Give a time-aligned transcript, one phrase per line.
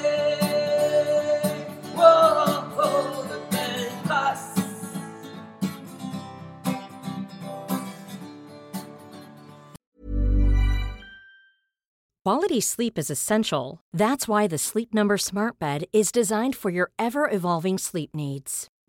[1.97, 4.61] Oh, oh, de belles traces.
[12.23, 13.79] Quality sleep is essential.
[13.91, 18.67] That's why the Sleep Number Smart Bed is designed for your ever evolving sleep needs.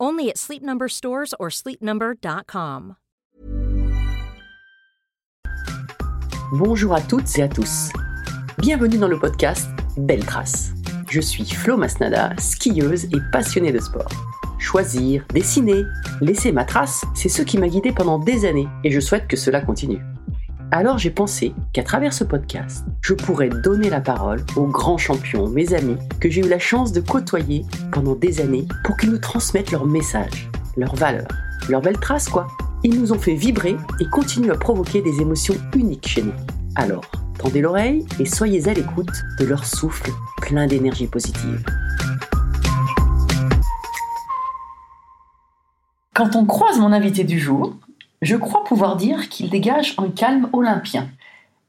[0.00, 2.96] Only at Sleep Number stores or sleepnumber.com.
[6.52, 7.90] Bonjour à toutes et à tous.
[8.58, 10.72] Bienvenue dans le podcast Belle Trace.
[11.10, 14.10] Je suis Flo Masnada, skieuse et passionnée de sport.
[14.58, 15.84] Choisir, dessiner,
[16.20, 19.36] laisser ma trace, c'est ce qui m'a guidée pendant des années et je souhaite que
[19.36, 20.00] cela continue.
[20.76, 25.48] Alors j'ai pensé qu'à travers ce podcast, je pourrais donner la parole aux grands champions,
[25.48, 29.18] mes amis, que j'ai eu la chance de côtoyer pendant des années pour qu'ils nous
[29.18, 31.28] transmettent leurs messages, leurs valeurs,
[31.68, 32.48] leurs belles traces quoi.
[32.82, 36.34] Ils nous ont fait vibrer et continuent à provoquer des émotions uniques chez nous.
[36.74, 37.08] Alors,
[37.38, 41.64] tendez l'oreille et soyez à l'écoute de leur souffle plein d'énergie positive.
[46.16, 47.76] Quand on croise mon invité du jour,
[48.24, 51.08] je crois pouvoir dire qu'il dégage un calme olympien.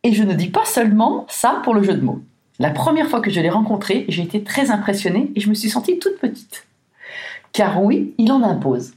[0.03, 2.21] Et je ne dis pas seulement ça pour le jeu de mots.
[2.59, 5.69] La première fois que je l'ai rencontré, j'ai été très impressionnée et je me suis
[5.69, 6.65] sentie toute petite.
[7.51, 8.93] Car oui, il en impose.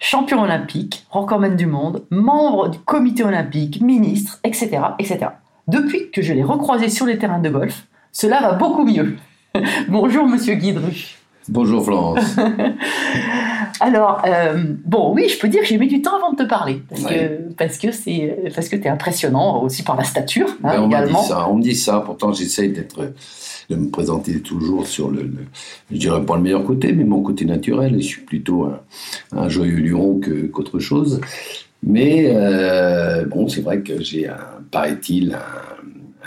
[0.00, 5.28] Champion olympique, recordman du monde, membre du comité olympique, ministre, etc., etc.
[5.68, 9.16] Depuis que je l'ai recroisé sur les terrains de golf, cela va beaucoup mieux.
[9.88, 11.16] Bonjour Monsieur Guidru.
[11.48, 12.36] Bonjour Florence.
[13.80, 16.48] Alors, euh, bon, oui, je peux dire que j'ai mis du temps avant de te
[16.48, 17.44] parler, parce Ouais.
[17.48, 20.86] que parce que c'est parce que t'es impressionnant aussi par la stature hein, Ben, on
[20.86, 21.22] me dit également.
[21.22, 22.00] ça, on me dit ça.
[22.04, 23.12] Pourtant, j'essaye d'être,
[23.70, 25.46] de me présenter toujours sur le, le-
[25.92, 27.94] je dirais pas le meilleur côté, mais mon côté naturel.
[28.00, 28.80] Je suis plutôt un,
[29.36, 30.20] un joyeux luron
[30.52, 31.20] qu'autre chose.
[31.82, 34.28] Mais euh, bon, c'est vrai que j'ai,
[34.70, 35.75] paraît-il, un,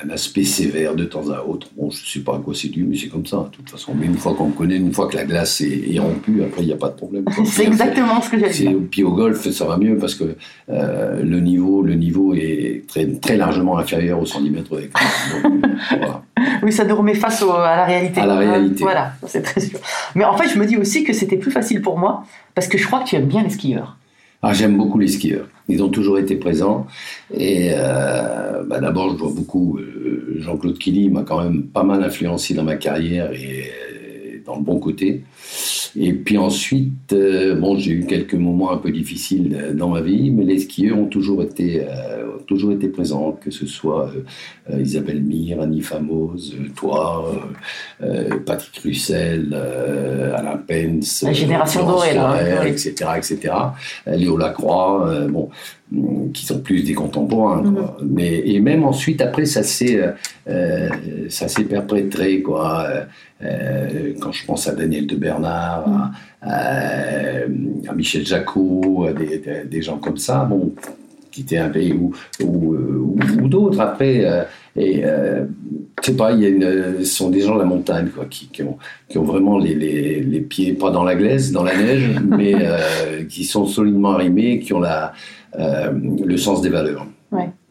[0.03, 1.67] un aspect sévère de temps à autre.
[1.77, 3.93] Bon, je sais pas à quoi c'est dû, mais c'est comme ça, de toute façon.
[3.99, 6.61] Mais une fois qu'on me connaît, une fois que la glace est, est rompue, après,
[6.61, 7.25] il n'y a pas de problème.
[7.45, 8.75] C'est exactement ce que j'ai dit.
[8.91, 10.35] Puis au golf, ça va mieux parce que
[10.69, 15.01] euh, le niveau, le niveau est très, très largement inférieur aux 110 mètres d'écart.
[15.43, 15.67] Donc, euh,
[15.97, 16.23] voilà.
[16.63, 18.21] Oui, ça nous remet face au- à la réalité.
[18.21, 18.83] À la réalité.
[18.83, 19.79] Voilà, c'est très sûr.
[20.15, 22.23] Mais en fait, je me dis aussi que c'était plus facile pour moi
[22.55, 23.97] parce que je crois que tu aimes bien les skieurs.
[24.41, 25.47] Ah, j'aime beaucoup les skieurs.
[25.67, 26.88] Ils ont toujours été présents.
[27.33, 29.77] Et euh, bah, d'abord, je vois beaucoup.
[29.79, 33.88] euh, Jean-Claude Killy m'a quand même pas mal influencé dans ma carrière et euh,
[34.49, 35.23] dans le bon côté.
[35.95, 40.01] Et puis ensuite, euh, bon, j'ai eu quelques moments un peu difficiles euh, dans ma
[40.01, 44.11] vie, mais les skieurs ont toujours été, euh, ont toujours été présents, que ce soit
[44.71, 47.31] euh, Isabelle Mire, Annie Famoz, euh, toi,
[48.45, 49.53] Patrick Russell,
[50.35, 53.53] Alain Pence, La génération dorée, là, hein, etc., etc.
[54.07, 55.49] Léo Lacroix, bon,
[56.33, 57.63] qui sont plus des contemporains.
[57.73, 57.97] quoi.
[58.07, 60.11] Mais et même ensuite, après, ça s'est, euh,
[60.50, 60.89] euh,
[61.29, 62.85] ça s'est perpétré, quoi.
[63.44, 66.11] Euh, quand je pense à Daniel de Bernard,
[66.41, 70.73] à, à- à Michel Jacot, à des, des- des gens comme ça, bon,
[71.31, 72.13] qui étaient un pays ou,
[72.44, 74.25] ou, ou- ou d'autres après.
[74.81, 75.44] Et euh,
[76.01, 78.25] je sais pas, il y a une, ce sont des gens de la montagne quoi,
[78.29, 78.78] qui, qui ont,
[79.09, 82.53] qui ont vraiment les, les, les pieds pas dans la glaise, dans la neige, mais
[82.56, 85.12] euh, qui sont solidement arrimés, qui ont la,
[85.59, 85.91] euh,
[86.25, 87.06] le sens des valeurs.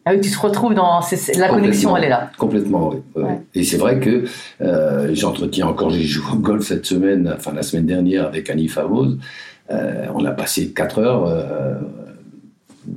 [0.05, 2.31] Ah oui, tu te retrouves dans c'est- c'est- la connexion, elle est là.
[2.37, 3.21] Complètement, oui.
[3.21, 3.41] Ouais.
[3.53, 4.23] Et c'est vrai que
[4.61, 8.69] euh, j'entretiens encore, j'ai joué au golf cette semaine, enfin la semaine dernière avec Annie
[8.69, 9.19] Favose.
[9.71, 11.27] Euh, on a passé 4 heures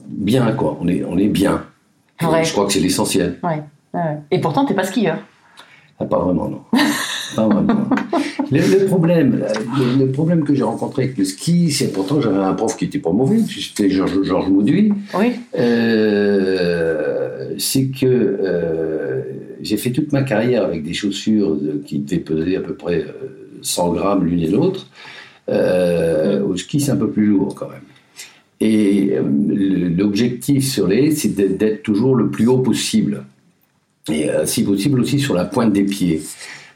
[0.09, 0.79] bien, quoi.
[0.81, 1.65] On est, on est bien.
[2.23, 2.45] Ouais.
[2.45, 3.39] Je crois que c'est l'essentiel.
[3.43, 3.63] Ouais, ouais.
[4.31, 5.19] Et pourtant, t'es pas skieur.
[5.99, 6.63] Ah, pas vraiment, non.
[7.37, 7.85] Pas vraiment.
[8.51, 9.45] Le, le problème,
[9.79, 12.85] le, le problème que j'ai rencontré avec le ski, c'est pourtant j'avais un prof qui
[12.87, 14.93] était pas mauvais, c'était Georges Georges Mauduit.
[15.19, 15.33] Oui.
[15.57, 19.23] Euh, c'est que euh,
[19.61, 23.01] j'ai fait toute ma carrière avec des chaussures de- qui devaient peser à peu près
[23.03, 24.87] euh, 100 grammes l'une et l'autre.
[25.49, 27.83] Euh, au ski, c'est un peu plus lourd quand même.
[28.61, 29.23] Et euh,
[29.97, 33.25] l'objectif sur les, c'est d'être toujours le plus haut possible.
[34.09, 36.23] Et euh, si possible aussi sur la pointe des pieds.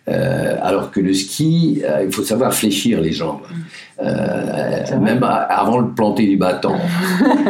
[0.08, 3.40] Euh, alors que le ski, euh, il faut savoir fléchir les jambes.
[3.98, 6.74] Euh, même avant le planter du bâton.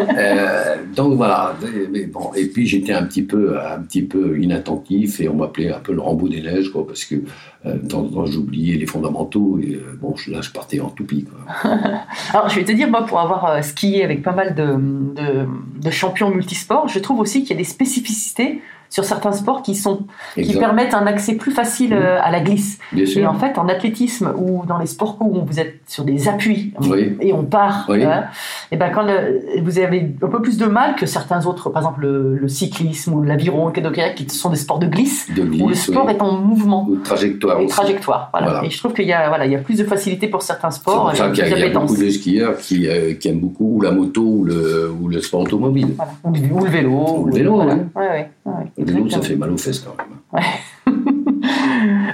[0.96, 1.54] Donc voilà.
[1.92, 5.72] Mais bon, et puis j'étais un petit peu, un petit peu inattentif et on m'appelait
[5.72, 7.16] un peu le Rambo des neiges, quoi, parce que
[7.64, 11.24] de temps en temps j'oubliais les fondamentaux et bon, là je partais en toupie.
[11.24, 11.70] Quoi.
[12.32, 14.76] Alors, je vais te dire, moi, pour avoir skié avec pas mal de,
[15.20, 15.46] de,
[15.82, 19.74] de champions multisports, je trouve aussi qu'il y a des spécificités sur certains sports qui,
[19.74, 22.78] sont, qui permettent un accès plus facile euh, à la glisse.
[22.92, 23.30] Bien Et sûr.
[23.30, 27.16] en fait, en athlétisme ou dans les sports où vous êtes sur des appuis Oui.
[27.20, 28.02] et on part, Oui.
[28.04, 28.24] hein,
[28.72, 31.82] et ben quand le- vous avez un peu plus de mal que certains autres, par
[31.82, 35.42] exemple le, le cyclisme ou l'aviron, le kayak, qui sont des sports de glisse, De
[35.42, 36.12] où le sport oui.
[36.12, 36.86] est en mouvement.
[36.88, 37.74] Ou trajectoire Et aussi.
[37.74, 38.46] trajectoire, voilà.
[38.50, 38.64] Voilà.
[38.66, 40.70] Et je trouve qu'il y a, voilà, il y a plus de facilité pour certains
[40.70, 43.14] C'est sports, pour ça et qu'il y a, y a beaucoup de skieurs qui, euh,
[43.14, 45.88] qui aiment beaucoup ou la moto ou le, ou le sport automobile.
[46.24, 46.90] Ou, le, ou le vélo.
[47.20, 47.56] Ou le vélo.
[47.62, 50.42] Ouais, ouais, ouais, Le vélo, ça fait mal aux fesses quand même.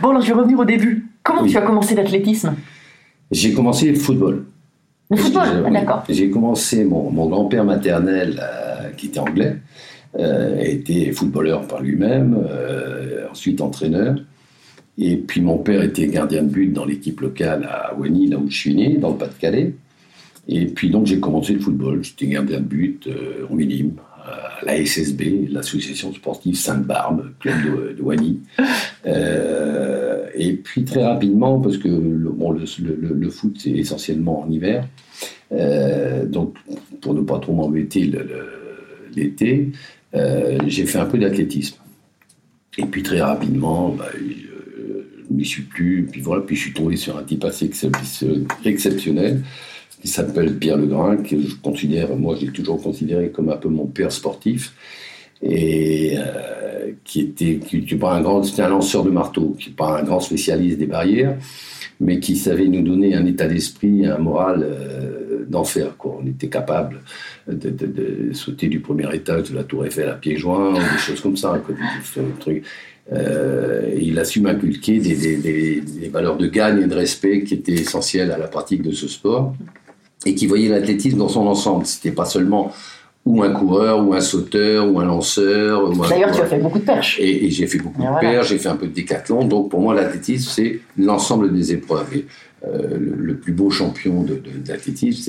[0.03, 1.07] Bon, alors je vais revenir au début.
[1.23, 1.51] Comment Oui.
[1.51, 2.55] tu as commencé l'athlétisme?
[3.31, 4.45] J'ai commencé le football.
[5.11, 6.05] Le football, ah, d'accord.
[6.09, 9.57] J'ai commencé, mon, mon grand-père maternel, euh, qui était anglais,
[10.19, 14.17] euh, était footballeur par lui-même, euh, ensuite entraîneur.
[14.99, 18.51] Et puis mon père était gardien de but dans l'équipe locale à Wany, là où
[18.51, 19.75] je suis né, dans le Pas-de-Calais.
[20.49, 22.03] Et puis donc j'ai commencé le football.
[22.03, 23.93] J'étais gardien de but euh, au minime,
[24.25, 28.41] à la SSB, l'association sportive Sainte-Barbe, club de, Wany.
[29.07, 34.87] Euh, et puis très rapidement, parce que le, bon, le, foot c'est essentiellement en hiver,
[35.53, 36.57] euh, donc
[37.01, 38.11] pour ne pas trop m'embêter
[39.15, 39.71] l'été,
[40.15, 41.77] euh, j'ai fait un peu d'athlétisme.
[42.79, 46.07] Et puis très rapidement, bah, je ne m'y suis plus.
[46.11, 49.43] Puis voilà, puis je suis tombé sur un type assez excep- exceptionnel
[50.03, 53.87] qui s'appelle Pierre Legrain, que je considère, moi j'ai toujours considéré comme un peu mon
[53.87, 54.75] père sportif,
[55.41, 59.71] et euh, qui était, qui était pas un grand, c'était un lanceur de marteau, qui
[59.71, 61.37] n'est pas un grand spécialiste des barrières,
[62.01, 65.95] mais qui savait nous donner un état d'esprit, un moral euh, d'enfer.
[66.05, 67.01] On était capable
[67.47, 71.37] de, sauter du premier étage de la Tour Eiffel à pieds joints, des choses comme
[71.37, 71.63] ça.
[71.69, 72.65] Des- trucs.
[73.13, 78.33] Euh, il a su m'inculquer des valeurs de gagne et de respect qui étaient essentielles
[78.33, 79.55] à la pratique de ce sport
[80.27, 81.87] et qui voyait l'athlétisme dans son ensemble.
[81.87, 82.73] C'était pas seulement
[83.25, 85.91] ou un coureur, ou un sauteur, ou un lanceur.
[86.09, 87.19] D'ailleurs, tu as fait beaucoup de perches.
[87.21, 88.21] Et, et j'ai fait beaucoup Et de voilà.
[88.21, 89.45] paires, j'ai fait un peu de décathlon.
[89.45, 92.07] Donc pour moi, l'athlétisme, c'est l'ensemble des épreuves.
[92.17, 92.27] Et,
[92.65, 94.25] euh, le, le plus beau champion
[94.65, 95.21] d'athlétisme,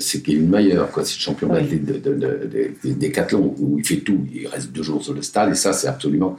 [0.00, 0.80] c'est, Kevin Mayer.
[1.04, 1.54] C'est le champion Oui.
[1.54, 4.18] d'athlétisme de, de, de- de- de décathlon, où il fait tout.
[4.34, 6.36] Il reste deux jours sur le stade, et ça, c'est absolument.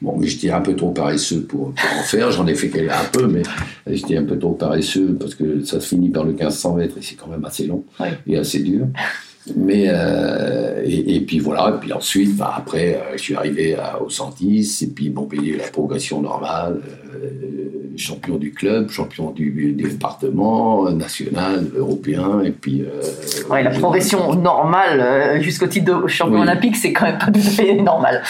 [0.00, 2.30] Bon, mais j'étais un peu trop paresseux pour, pour en faire.
[2.30, 3.42] J'en ai fait un peu, mais
[3.88, 7.02] j'étais un peu trop paresseux parce que ça se finit par le 1500 mètres et
[7.02, 8.08] c'est quand même assez long Oui.
[8.28, 8.86] et assez dur.
[9.56, 13.74] Mais euh, et, et puis voilà, et puis ensuite, bah, après, euh, je suis arrivé
[13.76, 16.80] à, au 110, et puis bon, payé la progression normale,
[17.14, 22.82] euh, champion du club, champion du, du département, euh, national, européen, et puis.
[22.82, 23.00] euh,
[23.50, 26.42] Ouais, la progression normale euh, jusqu'au titre de champion Oui.
[26.42, 28.22] olympique, c'est quand même pas tout à fait normal.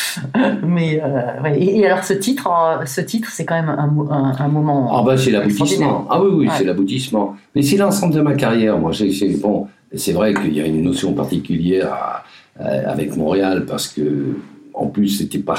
[0.66, 1.60] Mais euh, ouais.
[1.60, 2.48] et, et alors ce titre,
[2.86, 4.90] ce titre, c'est quand même un, mo- un, un moment.
[4.96, 6.06] Ah bah c'est l'aboutissement.
[6.10, 6.52] Ah oui, oui, Ouais.
[6.56, 7.36] c'est l'aboutissement.
[7.54, 8.78] Mais c'est l'ensemble de ma carrière.
[8.78, 12.24] Moi, j'ai- bon, c'est vrai qu'il y a une notion particulière
[12.58, 14.36] avec Montréal parce que,
[14.74, 15.58] en plus, c'était pas,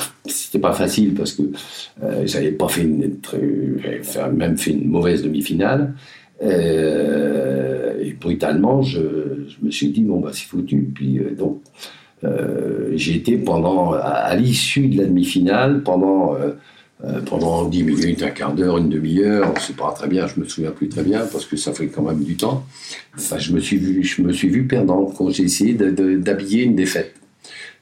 [0.62, 1.44] pas facile parce que
[2.04, 3.18] euh, j'avais pas fait une,
[3.81, 5.94] j'avais même fait une mauvaise demi-finale.
[6.42, 9.00] Euh, et brutalement, je,
[9.62, 10.90] me suis dit bon bah c'est foutu.
[10.94, 11.62] Puis euh, donc
[12.24, 16.36] euh, j'ai été pendant à l'issue de la demi-finale pendant
[17.06, 20.46] euh, pendant 10 minutes, un quart d'heure, une demi-heure, c'est pas très bien, je me
[20.46, 22.66] souviens plus très bien parce que ça fait quand même du temps.
[23.18, 26.76] Enfin, je me suis vu, je me suis vu perdant quand j'ai essayé d'habiller une
[26.76, 27.14] défaite.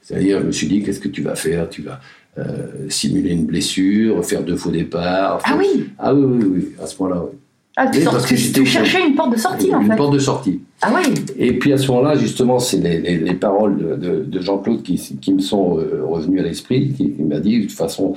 [0.02, 1.68] C'est-à-dire, je me suis dit, qu'est-ce que tu vas faire?
[1.68, 2.00] Tu vas
[2.38, 5.40] euh, simuler une blessure, faire deux faux départs.
[5.44, 7.36] Ah oui, Ah oui, oui, oui, à ce moment-là, oui.
[7.76, 9.96] ah, tu, sors- tu- cherchais une porte de sortie en Une fait.
[9.96, 10.60] porte de sortie.
[10.80, 14.24] Ah oui, Et puis à ce moment-là, justement, c'est les, les- les paroles de, de-
[14.24, 17.62] de Jean-Claude qui, qui me sont euh, revenues à l'esprit, qui, qui m'a dit, de
[17.66, 18.14] toute façon,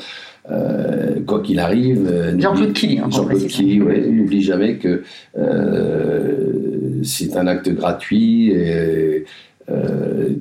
[0.51, 2.07] euh, quoi qu'il arrive...
[2.07, 3.47] euh, Jean-Claude Killy, hein, Jean-Claude.
[3.47, 5.03] Killy, ouais, n'oublie jamais que
[5.37, 9.25] euh, c'est un acte gratuit et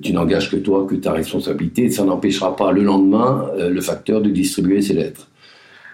[0.03, 4.29] tu n'engages que toi, que ta responsabilité, ça n'empêchera pas le lendemain le facteur de
[4.29, 5.29] distribuer ses lettres.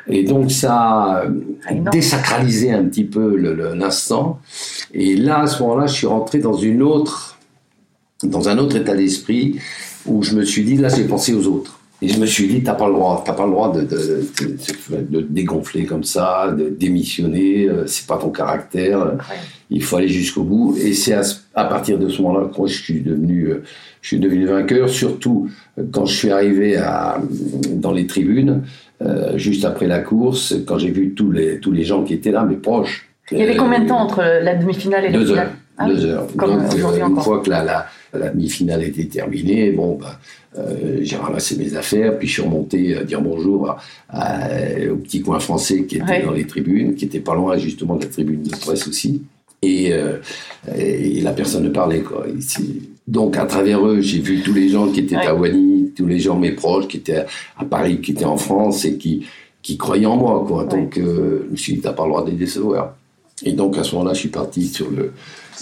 [0.09, 1.25] Et donc ça a
[1.69, 3.37] Ah, désacralisé un petit peu
[3.75, 4.41] l'instant.
[4.95, 7.37] Et là, à ce moment-là, je suis rentré dans une autre,
[8.23, 9.57] dans un autre état d'esprit
[10.07, 11.81] où je me suis dit, là, j'ai pensé aux autres.
[12.03, 14.27] Et je me suis dit, t'as pas le droit, t'as pas le droit de, de,
[14.91, 19.37] de, de dégonfler comme ça, de démissionner, euh, c'est pas ton caractère, Ouais.
[19.71, 20.77] il faut aller jusqu'au bout.
[20.79, 21.15] Et c'est
[21.55, 23.63] à, partir de ce moment-là que je suis devenu, euh,
[24.03, 25.49] je suis devenu vainqueur, surtout
[25.79, 27.19] euh, quand je suis arrivé à,
[27.73, 28.63] dans les tribunes,
[29.03, 32.31] euh, juste après la course, quand j'ai vu tous les, tous les gens qui étaient
[32.31, 33.09] là, mes proches.
[33.33, 35.53] Il y avait Euh, combien de temps entre la demi-finale et la deux finale heures.
[35.79, 36.27] Ah deux heures.
[36.37, 37.25] comme Donc, euh, une encore.
[37.25, 40.19] fois que la, la, la demi-finale était terminée, bon, bah,
[40.59, 44.49] euh, j'ai ramassé mes affaires, puis je suis remonté à dire bonjour à- à-
[44.91, 46.23] au petit coin français qui était Ouais.
[46.25, 49.23] dans les tribunes, qui était pas loin justement de la tribune de presse aussi.
[49.63, 50.19] Et, euh,
[50.77, 52.27] et la personne ne parlait, quoi.
[53.09, 55.27] Donc, à travers eux, j'ai vu tous les gens qui étaient Ouais.
[55.27, 57.25] à Wany, tous les gens, mes proches, qui étaient
[57.59, 59.27] à Paris, qui étaient en France et qui,
[59.63, 60.65] qui croyaient en moi, quoi.
[60.65, 62.97] Donc, euh, je me suis dit, t'as pas le droit de les décevoir.
[63.45, 65.13] Et donc, à ce moment-là, je suis parti sur le,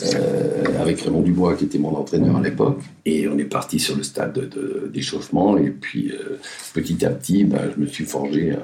[0.02, 2.80] euh, avec Raymond Dubois, qui était mon entraîneur à l'époque.
[3.06, 5.56] Et on est parti sur le stade de- de- d'échauffement.
[5.56, 6.38] Et puis, euh,
[6.74, 8.56] petit à petit, ben, je me suis forgé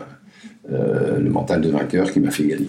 [0.73, 2.67] euh, le mental de vainqueur qui m'a fait gagner.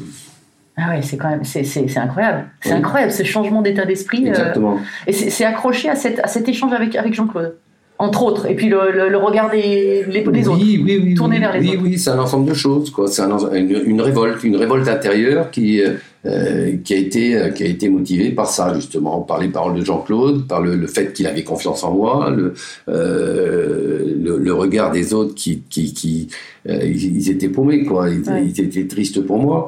[0.77, 1.65] Ah ouais, c'est quand même, c'est,
[1.97, 2.45] incroyable.
[2.61, 2.75] C'est Oui.
[2.77, 4.25] incroyable ce changement d'état d'esprit.
[4.25, 4.79] Exactement.
[5.05, 7.55] et c'est, accroché à, cette, à cet échange avec, avec Jean-Claude,
[7.99, 8.49] entre autres.
[8.49, 10.57] Et puis le, le, le regard des les, les autres.
[10.63, 11.13] Oui, oui, oui.
[11.13, 11.83] Tourner oui, vers les oui, autres.
[11.83, 12.89] Oui, c'est un ensemble de choses.
[12.89, 13.07] Quoi.
[13.07, 15.81] C'est un une, une révolte, une révolte intérieure qui,
[16.25, 19.75] euh, qui, a été, euh, qui a été motivée par ça, justement, par les paroles
[19.79, 22.53] de Jean-Claude, par le, le fait qu'il avait confiance en moi, le,
[22.89, 26.27] euh, le, le regard des autres qui, qui, qui
[26.69, 28.09] euh, ils, étaient paumés, quoi.
[28.09, 28.45] Ils, Ouais.
[28.45, 29.67] ils étaient tristes pour moi.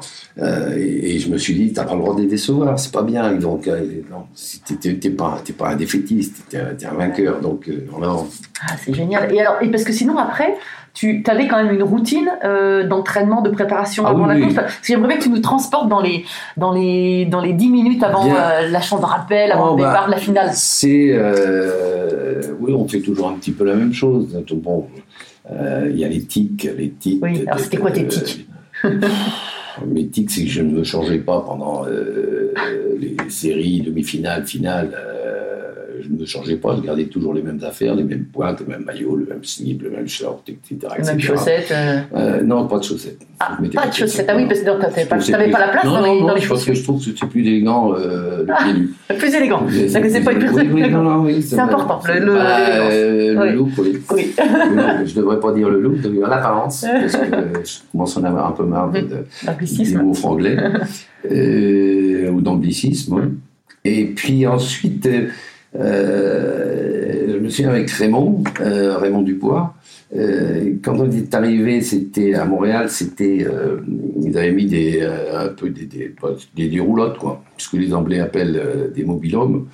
[0.78, 3.02] Et, et je me suis dit, t'as pas le droit de les décevoir, c'est pas
[3.04, 3.34] bien.
[3.34, 4.24] Donc, non,
[4.80, 7.42] t'es pas, t'es pas un défaitiste, t'es un- un vainqueur.
[7.42, 8.16] Donc, voilà.
[8.68, 9.34] Ah, c'est génial.
[9.34, 10.56] Et alors, et parce que sinon après,
[10.94, 14.54] tu avais quand même une routine euh, d'entraînement, de préparation Ah avant oui, la oui.
[14.54, 14.56] course.
[14.68, 16.24] Que j'aimerais bien que tu nous transportes dans les
[16.56, 19.82] dans les dans les 10 minutes avant euh, la chambre de rappel, avant Oh, le
[19.84, 20.50] bah, départ de la finale.
[20.54, 21.10] C'est.
[21.14, 24.28] euh, oui, on fait toujours un petit peu la même chose.
[24.54, 24.88] Bon,
[25.50, 26.70] il y a les tics.
[26.78, 28.48] Les tics Oui, alors c'était quoi tes tics
[29.88, 31.86] Mes tics, c'est que je ne me changeais pas pendant
[33.00, 34.92] les séries, demi-finales, finales.
[34.96, 35.23] euh,
[36.02, 38.84] je ne changeais pas, je gardais toujours les mêmes affaires, les mêmes pointes, le même
[38.86, 40.78] maillot, le même slip, le même short, etc.
[40.98, 41.72] Les mêmes chaussettes.
[41.72, 43.20] euh, Euh, non, pas de chaussettes.
[43.40, 44.26] Ah, pas de chaussettes.
[44.30, 46.74] Ah oui, parce que non, t'avais pas, la place non, dans, non, les parce que
[46.74, 48.90] je trouve que c'est plus élégant euh, le pied nu.
[49.18, 49.66] Plus élégant.
[49.70, 50.44] C'est pas une
[51.26, 54.02] oui, C'est important, le- look, oui.
[55.06, 57.26] Je devrais pas dire le look, je devrais dire l'apparence, parce que
[57.64, 60.58] je commence à en avoir un peu marre de, de- des mots franglais,
[62.32, 63.16] ou d'anglicisme.
[63.16, 63.22] oui.
[63.86, 65.10] Et puis ensuite,
[65.76, 69.76] je me souviens avec Raymond, euh, Raymond Dubois,
[70.16, 73.78] euh, quand on est arrivé, c'était à Montréal, c'était, euh,
[74.22, 76.14] ils avaient mis des, euh, un peu des, des,
[76.56, 79.68] des, des roulottes, quoi, ce que les Anglais appellent euh, des mobilhomes,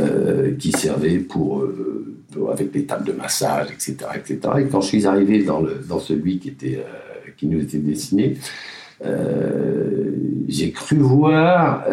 [0.00, 2.16] euh, qui servaient pour, euh,
[2.50, 4.38] avec des tables de massage, etc., etc.
[4.60, 7.78] Et quand je suis arrivé dans, le, dans celui qui était, euh, qui nous était
[7.78, 8.38] dessiné,
[9.04, 10.12] euh,
[10.48, 11.84] j'ai cru voir.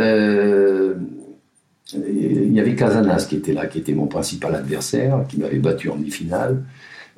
[1.94, 5.90] Il y avait Casanas qui était là, qui était mon principal adversaire, qui m'avait battu
[5.90, 6.64] en demi-finale,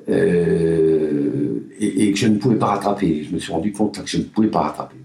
[0.08, 3.24] euh, et, et que je ne pouvais pas rattraper.
[3.28, 4.96] Je me suis rendu compte que je ne pouvais pas rattraper.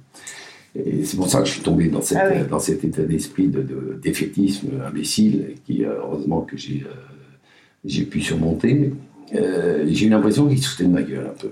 [0.76, 2.48] Et c'est pour ça que je suis tombé dans, cette, Ah oui.
[2.50, 6.94] dans cet état d'esprit de, de défaitisme imbécile, qui euh, heureusement que j'ai euh,
[7.86, 8.94] j'ai pu surmonter.
[9.36, 11.52] Euh, j'ai eu l'impression qu'il se foutait de ma gueule un peu.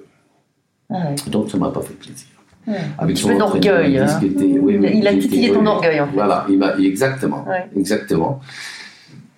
[0.89, 1.15] Ah.
[1.27, 2.27] Donc ça m'a pas fait plaisir.
[2.67, 2.75] Ouais.
[2.97, 4.19] Avec Un son il ce hein.
[4.23, 6.13] était- oui, oui, Il a titillé ton orgueil, en fait.
[6.13, 7.65] Voilà, il exactement, Ouais.
[7.77, 8.39] exactement.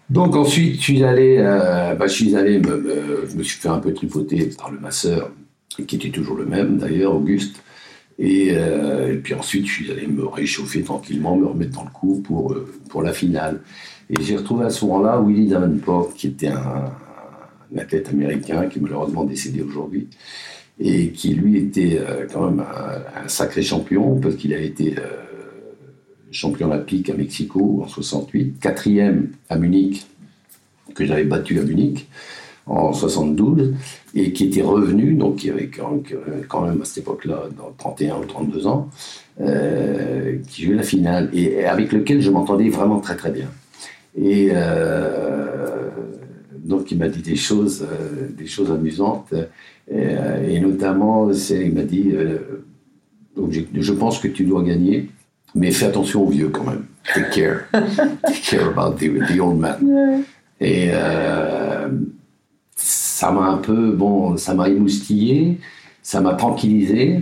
[0.09, 3.59] Donc ensuite, je suis allé, euh, bah, je suis allé, me, me- je me suis
[3.59, 5.31] fait un peu tripoter par le masseur,
[5.85, 7.61] qui était toujours le même d'ailleurs, Auguste.
[8.19, 11.89] Et, euh, et puis ensuite, je suis allé me réchauffer tranquillement, me remettre dans le
[11.91, 13.59] coup pour, euh, pour la finale.
[14.09, 16.85] Et j'ai retrouvé à ce moment-là Willie Davenport, qui était un,
[17.75, 20.07] un athlète américain qui est malheureusement décédé aujourd'hui,
[20.79, 25.01] et qui lui était euh, quand même un, sacré champion, parce qu'il a été euh,
[26.31, 30.05] champion olympique à Mexico en 68, quatrième à Munich,
[30.93, 32.07] que j'avais battu à Munich
[32.67, 33.73] en 72,
[34.13, 38.25] et qui était revenu, donc qui avait quand même à cette époque-là, dans 31 ou
[38.25, 38.89] 32 ans,
[39.39, 43.49] euh, qui jouait la finale, et avec lequel je m'entendais vraiment très très bien.
[44.15, 45.89] Et euh,
[46.57, 47.87] donc il m'a dit des choses,
[48.37, 49.33] des choses amusantes,
[49.89, 52.63] et, euh, et notamment, il m'a dit, euh,
[53.79, 55.09] je pense que tu dois gagner,
[55.55, 56.85] mais fais attention aux vieux quand même.
[57.13, 57.59] Take care.
[58.27, 60.23] Take care about the, the old man.
[60.59, 61.87] Et euh,
[62.75, 65.59] ça m'a un peu, bon, ça m'a émoustillé,
[66.01, 67.21] ça m'a tranquillisé.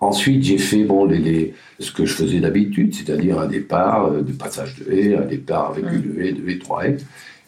[0.00, 4.22] Ensuite, j'ai fait bon, les, les- ce que je faisais d'habitude, c'est-à-dire un départ euh,
[4.22, 6.96] de passage de haie, un départ avec une haie, deux haies, trois haies.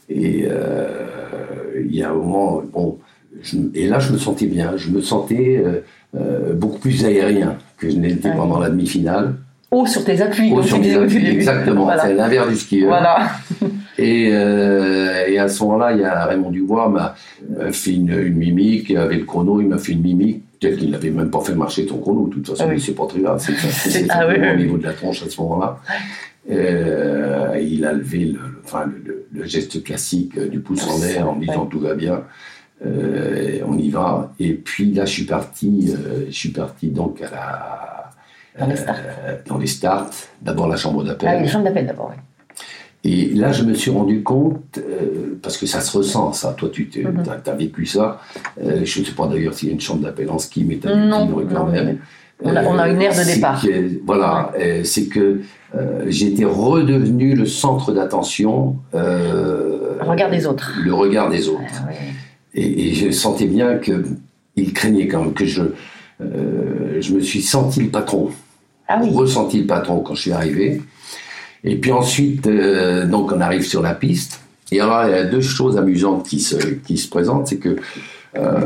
[0.08, 1.06] Et euh,
[1.84, 2.98] il y a un moment, bon,
[3.42, 4.72] je- et là, je me sentais bien.
[4.76, 5.80] Je me sentais euh,
[6.16, 8.36] euh, beaucoup plus aérien que je n'étais Ouais.
[8.36, 9.34] pendant la demi-finale.
[9.70, 10.52] Haut sur tes appuis.
[10.64, 11.26] Sur début.
[11.26, 11.84] exactement.
[11.84, 12.02] Voilà.
[12.04, 12.88] C'est l'inverse du skieur.
[12.88, 13.28] Voilà.
[13.98, 17.14] Et, euh, et à ce moment-là, il y a Raymond Dubois m'a
[17.72, 18.90] fait une, une mimique.
[18.90, 20.42] Avec le chrono, il m'a fait une mimique.
[20.60, 22.26] Peut-être qu'il n'avait même pas fait marcher ton chrono.
[22.28, 22.78] De toute façon, Ah oui.
[22.78, 23.42] c'est pas très grave.
[23.42, 25.78] C'est Ah oui, au niveau de la tronche à ce moment-là.
[26.50, 30.98] Euh, il a levé le, le- enfin, le, le- le geste classique du pouce en
[31.04, 31.68] l'air en disant Ouais.
[31.70, 32.22] tout va bien.
[32.84, 34.32] Euh, on y va.
[34.38, 35.94] Et puis là, je suis parti.
[35.94, 38.10] euh, je suis parti donc à la
[38.60, 38.96] Dans les starts.
[39.26, 40.10] euh, dans les starts.
[40.42, 41.28] D'abord la chambre d'appel.
[41.32, 42.08] Ah, les gens d'appel d'abord.
[42.10, 42.16] ouais.
[43.04, 44.80] Et là, je me suis rendu compte,
[45.40, 46.54] parce que ça se ressent, ça.
[46.54, 47.22] Toi, tu Mhm.
[47.46, 48.20] as, vécu ça.
[48.60, 50.88] Je ne sais pas d'ailleurs s'il y a une chambre d'appel en ski, mais tu
[50.88, 51.98] as Non, quand même.
[52.42, 53.62] On a- on a une aire de départ.
[53.62, 54.52] que- voilà,
[54.82, 55.40] c'est que
[55.76, 58.76] euh, j'étais redevenu le centre d'attention.
[58.94, 60.72] euh, Le regard des autres.
[60.84, 61.60] Le regard des autres.
[61.84, 61.94] Ah, ouais.
[62.56, 65.62] Et, et je sentais bien qu'il craignait quand même que je.
[66.22, 68.30] euh, je me suis senti le patron
[68.88, 69.10] Ah oui.
[69.14, 70.82] ressenti le patron quand je suis arrivé.
[71.64, 74.40] Et puis ensuite, euh, donc on arrive sur la piste.
[74.72, 77.46] Et alors, il y a deux choses amusantes qui se, qui se présentent.
[77.48, 77.76] C'est que
[78.36, 78.60] euh,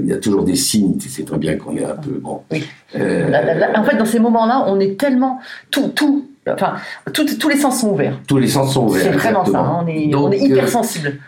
[0.00, 0.98] il y a toujours des signes.
[0.98, 2.10] Tu sais très bien qu'on est un peu.
[2.20, 2.42] Bon.
[2.52, 2.64] Oui.
[2.96, 3.30] Euh,
[3.76, 5.38] en fait, dans ces moments-là, on est tellement.
[5.70, 6.26] Tout, tout.
[6.48, 6.74] Enfin,
[7.12, 8.20] tout- tous les sens sont ouverts.
[8.28, 9.02] tous les sens sont ouverts.
[9.04, 9.58] C'est vraiment ça.
[9.60, 11.18] hein, On est, Donc, on est hyper sensible.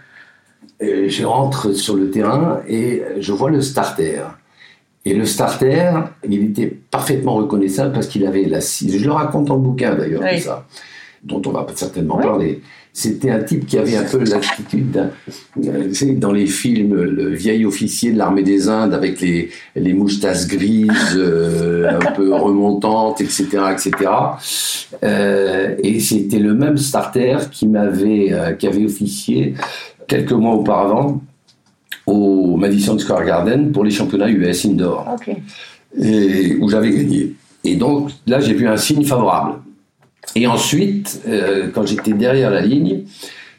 [0.82, 4.20] Euh, je rentre sur le terrain et je vois le starter.
[5.04, 5.90] Et le starter,
[6.28, 10.23] il était parfaitement reconnaissable parce qu'il avait la Je le raconte dans le bouquin d'ailleurs,
[10.23, 10.40] Oui.
[10.40, 10.66] ça,
[11.23, 12.23] dont on va certainement Oui.
[12.25, 12.62] parler.
[12.92, 15.08] C'était un type qui avait un peu l'attitude
[15.64, 20.49] euh, dans les films, le vieil officier de l'armée des Indes avec les, les moustaches
[20.49, 23.47] grises, euh, un peu remontantes, etc.
[23.73, 23.92] etc.
[25.04, 29.54] Euh, et c'était le même starter qui m'avait euh, qui avait officié
[30.08, 31.20] quelques mois auparavant
[32.06, 35.36] au Madison Square Garden pour les championnats US indoor Ok.
[36.00, 37.34] et où j'avais gagné.
[37.64, 39.60] Et donc là, j'ai vu un signe favorable.
[40.34, 43.02] Et ensuite, euh, quand j'étais derrière la ligne,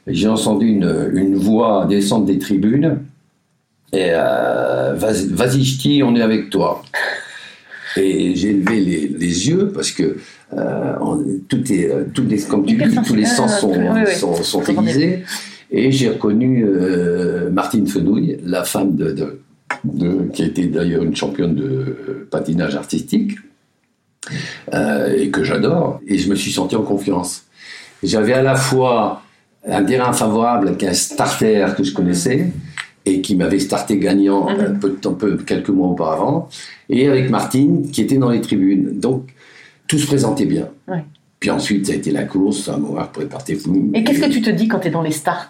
[0.08, 3.00] j'ai entendu une, une voix descendre des tribunes.
[3.94, 6.84] Et euh, vas-y, ch'ti, on est avec toi.
[7.98, 10.18] Et j'ai levé les, les yeux parce que
[10.54, 14.16] euh, on- tout est, tout est, comme tu dis, tous les sens sont, oui, oui.
[14.16, 15.24] sont, sont aiguisés.
[15.72, 19.40] Et j'ai reconnu euh, Martine Fenouille, la femme de, de-
[19.84, 23.38] de- qui a été d'ailleurs une championne de patinage artistique,
[24.74, 26.02] euh, et que j'adore.
[26.08, 27.44] Et je me suis senti en confiance.
[28.04, 29.22] J'avais à la fois
[29.68, 32.52] un terrain favorable avec un starter que je connaissais
[33.06, 36.50] et qui m'avait starté gagnant un peu de temps, peu, quelques mois auparavant,
[36.90, 39.00] et avec Martine qui était dans les tribunes.
[39.00, 39.30] Donc
[39.88, 40.70] tout se présentait bien.
[40.88, 41.04] Ouais.
[41.40, 43.92] Puis ensuite, ça a été la course, un moment après, partez-vous.
[43.94, 45.50] Et qu'est-ce que tu te dis quand tu es dans les starts?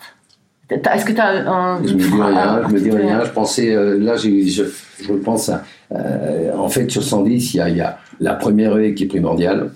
[0.70, 1.84] Est-ce que tu as un.
[1.86, 3.24] Je me dis rien, je me dis rien.
[3.26, 4.64] Je pensais, euh, là, j'ai- je,
[5.02, 5.64] je pense à.
[5.94, 9.04] euh, en fait, sur 110, il y a, il y a la première haie qui
[9.06, 9.72] est primordiale,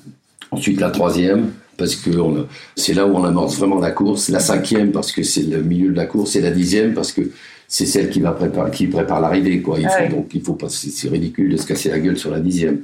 [0.51, 4.39] ensuite la troisième, parce que on- c'est là où on amorce vraiment la course, la
[4.39, 7.21] cinquième, parce que c'est le milieu de la course, et la dixième, parce que
[7.67, 9.61] c'est celle qui, va préparer, qui prépare l'arrivée.
[9.61, 9.79] Quoi.
[9.79, 10.09] Il faut, ouais.
[10.09, 10.69] Donc, il faut pas.
[10.69, 12.81] C'est c'est ridicule de se casser la gueule sur la dixième.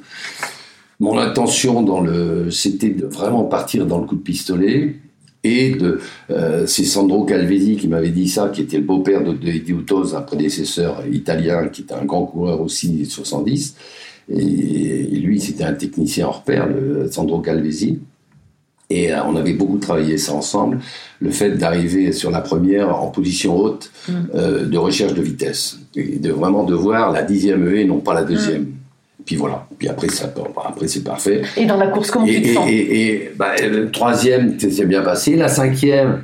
[0.99, 4.95] Mon intention, dans le, c'était de vraiment partir dans le coup de pistolet.
[5.43, 5.99] Et de,
[6.31, 10.13] euh, c'est Sandro Calvesi qui m'avait dit ça, qui était le beau-père de, de Utos,
[10.15, 13.75] un prédécesseur italien qui était un grand coureur aussi sur 110.
[14.31, 17.99] Et, et lui, c'était un technicien hors pair, le Sandro Calvesi.
[18.89, 20.79] Et euh, on avait beaucoup travaillé ça ensemble.
[21.19, 24.13] Le fait d'arriver sur la première en position haute Mm.
[24.35, 25.79] euh, de recherche de vitesse.
[25.95, 28.67] Et de vraiment de voir la dixième haie, non pas la deuxième.
[29.25, 29.67] Puis voilà.
[29.77, 31.41] Puis après, ça, bon, après c'est parfait.
[31.57, 34.59] Et dans la course, comment Et, tu te et, sens et- et, bah, le troisième,
[34.59, 35.35] ça s'est bien passé.
[35.35, 36.23] La cinquième,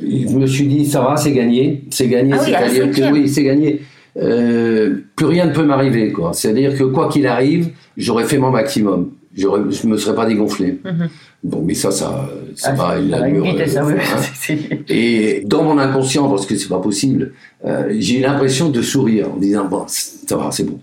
[0.00, 1.84] je me suis dit, ça va, c'est gagné.
[1.90, 3.82] C'est gagné, Ah oui, c'est-à-dire que oui, c'est gagné.
[4.16, 6.32] Euh, plus rien ne peut m'arriver, quoi.
[6.32, 9.10] C'est-à-dire que quoi qu'il arrive, j'aurais fait mon maximum.
[9.36, 10.78] Je me serais pas dégonflé.
[10.84, 11.08] Mhm.
[11.44, 12.94] Bon, mais ça, ça, ça Ah, va.
[12.96, 13.64] c'est- il a euh, oui, hein.
[14.42, 17.32] c'est- c'est- Et dans mon inconscient, parce que c'est pas possible,
[17.64, 20.80] euh, j'ai eu l'impression de sourire en disant, bon, ça va, c'est bon.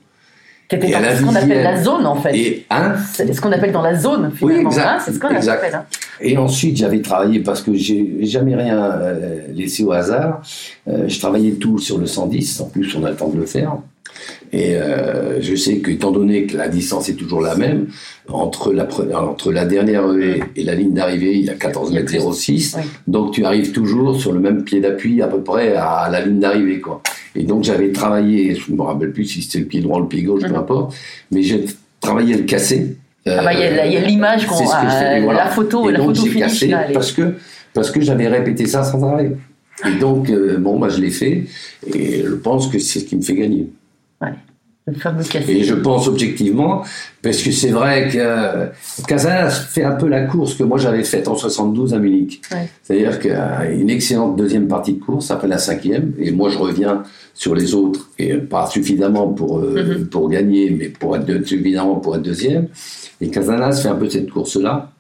[0.72, 2.36] Et à dans ce qu'on appelle la zone, en fait.
[2.38, 4.70] Et, hein, C'est ce qu'on appelle dans la zone, finalement.
[4.70, 5.76] exact, hein, c'est ce qu'on appelle.
[5.76, 5.86] hein.
[6.22, 10.42] Et ensuite, j'avais travaillé parce que j'ai jamais rien euh, laissé au hasard.
[10.88, 12.62] Euh, je travaillais tout sur le 110.
[12.62, 13.74] En plus, on a le temps de le faire.
[14.54, 17.88] Et euh, je sais qu'étant donné que la distance est toujours la même,
[18.30, 18.88] entre la,
[19.20, 22.02] entre la dernière haie et la ligne d'arrivée, il y a 14 Il y a
[22.02, 22.34] mètres plus.
[22.34, 22.76] 06.
[22.78, 22.84] Oui.
[23.08, 26.40] Donc tu arrives toujours sur le même pied d'appui à peu près à la ligne
[26.40, 26.80] d'arrivée.
[26.80, 27.02] quoi.
[27.36, 30.04] Et donc j'avais travaillé, je ne me rappelle plus si c'était le pied droit ou
[30.04, 30.56] le pied gauche, peu Mhm.
[30.56, 30.96] importe,
[31.32, 31.66] mais j'ai
[32.00, 32.98] travaillé à le casser.
[33.28, 35.46] Ah bah, Il y a a l'image, qu'on euh, et voilà.
[35.46, 36.40] la photo, Et la donc photo finish.
[36.40, 37.34] cassé là, parce que,
[37.74, 39.32] parce que j'avais répété ça sans arrêt.
[39.86, 41.44] Et donc, euh, bon, moi, je l'ai fait.
[41.94, 43.68] Et je pense que c'est ce qui me fait gagner.
[44.88, 45.52] Le fameux cassé.
[45.52, 46.84] Et je pense objectivement,
[47.24, 48.68] parce que c'est vrai que euh,
[49.08, 52.42] Casanas fait un peu la course que moi j'avais faite en 72 à Munich.
[52.52, 52.70] Ouais.
[52.84, 57.02] C'est-à-dire qu'une excellente deuxième partie de course après la cinquième, et moi je reviens
[57.34, 60.06] sur les autres, et pas suffisamment pour, euh, Mhm.
[60.08, 62.68] pour gagner, mais pour être suffisamment pour être deuxième.
[63.22, 64.92] Et Casanas fait un peu cette course-là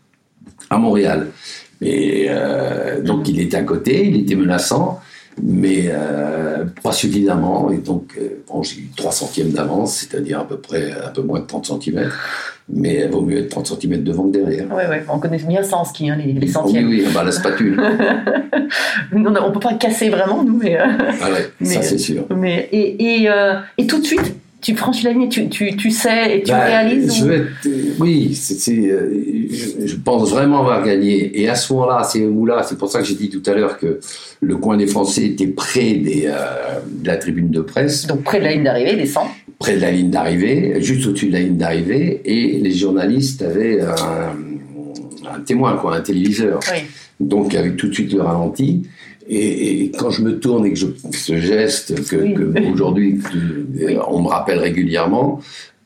[0.72, 1.28] à Montréal.
[1.82, 5.00] Et euh, donc il était à côté, il était menaçant,
[5.42, 7.72] mais euh, pas suffisamment.
[7.72, 11.22] Et donc euh, bon, j'ai eu 3 centièmes d'avance, c'est-à-dire à peu près un peu
[11.22, 12.10] moins de 30 cm.
[12.68, 14.66] Mais il vaut mieux être 30 cm devant que derrière.
[14.74, 16.88] Ouais, ouais, on connaît bien ça en ski, hein, les, les Oui, centièmes.
[16.90, 17.80] oui, bah, la spatule.
[19.14, 20.80] On, on peut pas casser vraiment, nous, mais.
[20.80, 20.86] euh,
[21.22, 22.26] Ah ouais, ça c'est sûr.
[22.36, 23.30] mais et, et,
[23.78, 26.52] et tout de suite, tu franchis la ligne, et tu, tu, tu sais et tu
[26.52, 27.16] Bah, réalises.
[27.18, 28.38] je ou- vais être- oui,
[28.70, 29.10] euh,
[29.52, 31.40] je, je pense vraiment avoir gagné.
[31.42, 33.78] Et à ce moment-là, c'est où-là, c'est pour ça que j'ai dit tout à l'heure
[33.78, 34.00] que
[34.42, 38.40] le coin des Français était près des, euh, de la tribune de presse, Donc près
[38.40, 39.28] de la ligne d'arrivée, descend.
[39.60, 43.82] près de la ligne d'arrivée, juste au-dessus de la ligne d'arrivée, et les journalistes avaient
[43.82, 46.60] un, un témoin, quoi, un téléviseur.
[46.72, 46.80] Oui.
[47.20, 48.84] Donc avec tout de suite le ralenti.
[49.28, 52.34] Et, et quand je me tourne et que je ce geste que, Oui.
[52.36, 53.98] que aujourd'hui que, Oui.
[54.08, 55.40] on me rappelle régulièrement.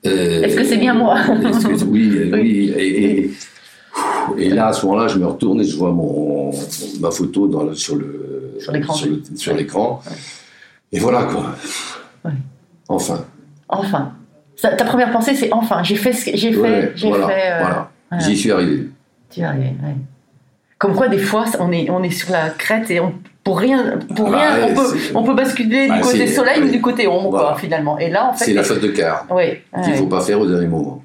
[0.06, 2.74] euh, Est-ce que c'est bien moi est-ce que- Oui, euh, Oui.
[2.78, 3.32] oui.
[4.38, 6.52] Et, là, à ce moment-là, je me retourne et je vois mon,
[7.00, 8.94] ma photo dans le- sur le Sur l'écran.
[8.94, 9.58] sur le- sur Ouais.
[9.60, 10.02] l'écran.
[10.92, 11.56] Et voilà quoi.
[12.26, 12.32] Ouais.
[12.90, 13.26] Enfin.
[13.70, 14.14] Enfin.
[14.56, 15.82] Ça- ta première pensée, c'est enfin.
[15.84, 16.92] J'ai fait ce que j'ai fait.
[16.96, 17.34] J'ai voilà, fait.
[17.52, 17.92] euh, voilà.
[18.12, 18.24] voilà.
[18.26, 18.88] J'y suis arrivé.
[19.30, 19.96] Tu es arrivé, ouais.
[20.80, 23.14] Comme quoi, des fois, on est, on est sur la crête et on,
[23.44, 26.26] pour rien, pour Ah bah rien ouais, on, peut, on peut basculer Bah, du côté
[26.26, 27.50] c'est- soleil ou du côté ombre, Voilà.
[27.50, 28.00] quoi, finalement.
[28.00, 28.46] Et là, en fait.
[28.46, 29.44] C'est la faute de quart Oui.
[29.84, 31.04] qu'il ne faut pas faire au dernier moment.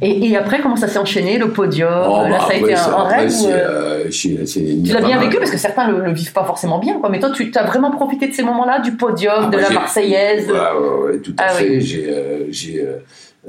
[0.00, 1.92] Et, et après, comment ça s'est enchaîné, le podium?
[2.08, 5.50] Oh, Là, bah, ça a été un, rêve euh, euh, Tu l'as bien vécu parce
[5.50, 7.10] que certains le, le vivent pas forcément bien, quoi.
[7.10, 9.70] Mais toi, tu as vraiment profité de ces moments-là, du podium, Ah, de bah, la
[9.70, 10.46] Marseillaise?
[10.46, 11.68] de- Ouais, ouais, ouais, tout à Ah fait.
[11.68, 12.04] oui.
[12.08, 12.46] Euh,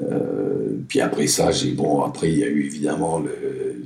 [0.04, 2.02] euh, puis après ça, j'ai bon.
[2.04, 3.32] Après, il y a eu évidemment le.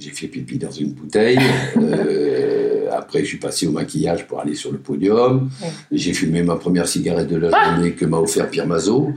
[0.02, 1.38] J'ai fait pipi dans une bouteille.
[1.78, 5.52] Euh, après, je suis passé au maquillage pour aller sur le podium.
[5.62, 5.68] Ouais.
[5.92, 9.12] J'ai fumé ma première cigarette de la Ah journée que m'a offert Pierre Mazot.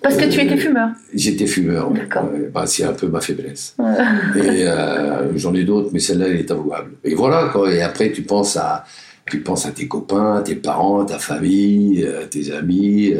[0.00, 0.90] Parce que tu Euh, étais fumeur.
[1.12, 1.90] J'étais fumeur.
[1.90, 2.30] D'accord.
[2.54, 3.74] Bah, c'est un peu ma faiblesse.
[4.36, 6.92] Et euh, j'en ai d'autres, mais celle-là, elle est avouable.
[7.02, 7.74] Et voilà, quoi.
[7.74, 8.84] Et après, tu penses à,
[9.28, 13.12] tu penses à tes copains, tes parents, ta famille, euh, tes amis.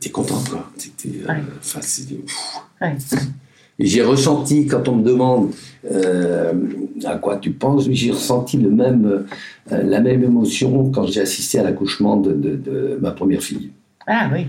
[0.00, 0.70] T'es content, quoi.
[0.78, 1.34] T'es- euh,
[2.80, 2.96] Ouais.
[3.78, 5.50] J'ai ressenti, quand on me demande
[5.90, 6.52] euh,
[7.04, 9.26] à quoi tu penses, j'ai ressenti le même,
[9.72, 13.70] euh, la même émotion quand j'ai assisté à l'accouchement de, de- de ma première fille.
[14.06, 14.46] Ah oui.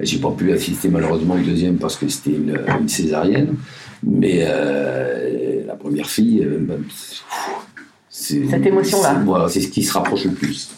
[0.00, 3.54] J'ai pas pu assister malheureusement au deuxième parce que c'était une, une césarienne.
[4.02, 6.74] Mais euh, la première fille, bah,
[8.10, 9.22] c'est- Cette émotion-là.
[9.24, 10.70] Voilà, c'est ce qui se rapproche le plus.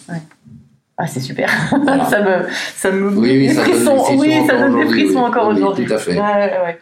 [0.99, 1.51] Ah, c'est super.
[1.83, 2.05] Voilà.
[2.07, 2.31] ça me,
[2.75, 3.99] ça me Oui, oui, des ça donne frissons.
[3.99, 5.85] frissons Oui, ça encore donne des aujourd'hui, frissons encore Oui, aujourd'hui.
[5.87, 6.13] tout à fait.
[6.13, 6.79] Ouais, ouais, ouais.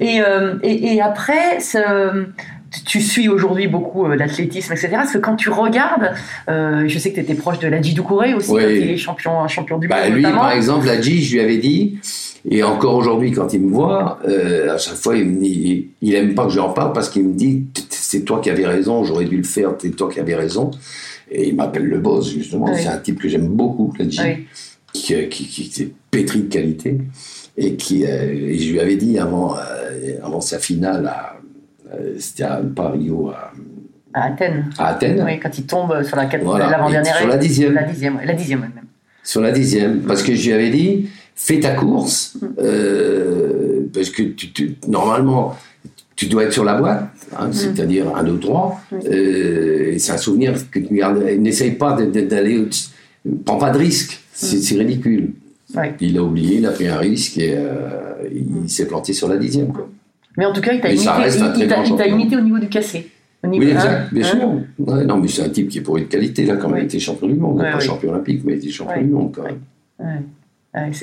[0.00, 2.26] Et, euh, et, et après, ce-
[2.86, 4.88] tu suis aujourd'hui beaucoup euh, l'athlétisme, etc.
[4.94, 6.10] Parce que quand tu regardes,
[6.50, 8.62] euh, je sais que tu étais proche de Ladji Doucouré aussi, Oui.
[8.82, 10.42] il est champion, champion du Bah, monde lui, notamment.
[10.42, 11.98] par exemple, Ladji, je lui avais dit,
[12.50, 16.14] et encore aujourd'hui, quand il me voit, euh, à chaque fois, il me dit, il
[16.16, 19.24] aime pas que j'en parle parce qu'il me dit, c'est toi qui avais raison, j'aurais
[19.24, 20.70] dû le faire, c'est toi qui avais raison.
[21.30, 22.66] Et il m'appelle le boss, justement.
[22.66, 22.76] Oui.
[22.76, 24.20] C'est un type que j'aime beaucoup, Ladji.
[24.22, 24.46] Oui.
[24.92, 26.98] qui, euh, qui, qui était pétri de qualité
[27.56, 31.36] et qui euh, et je lui avais dit avant euh, avant sa finale à
[31.92, 32.94] euh, c'était à pas
[34.12, 34.70] à Athènes.
[34.78, 36.70] à Athènes Oui, quand il tombe sur la Voilà.
[36.70, 37.16] l'avant-dernière.
[37.16, 37.74] Sur la dixième.
[37.74, 38.72] La dixième, la dixième même.
[39.24, 44.22] sur la dixième parce que je lui avais dit fais ta course euh, parce que
[44.22, 45.56] tu, tu- normalement
[46.24, 47.04] tu dois être sur la boîte,
[47.38, 48.80] hein, c'est-à-dire un, deux, trois.
[48.90, 48.96] Mm.
[49.10, 51.22] Euh, et c'est un souvenir que tu gardes.
[51.38, 52.66] N'essaye pas d'aller.
[53.44, 54.20] Prends pas de risque.
[54.32, 55.32] C'est ridicule.
[55.72, 55.78] Mm.
[55.78, 55.94] Ouais.
[56.00, 58.28] Il a oublié, il a pris un risque et euh,
[58.62, 59.68] il s'est planté sur la dixième.
[59.72, 59.88] Quoi.
[60.36, 61.08] Mais en tout cas, il t'a imité,
[62.06, 63.10] il- il au niveau du cassé.
[63.46, 64.30] Niveau- Oui, exact, bien hein.
[64.38, 64.48] sûr.
[64.86, 66.84] Ouais, non, mais c'est un type qui est pour de qualité, là, quand même, il
[66.84, 67.58] était champion du monde.
[67.60, 70.22] Pas champion olympique, mais il était champion du monde, quand même.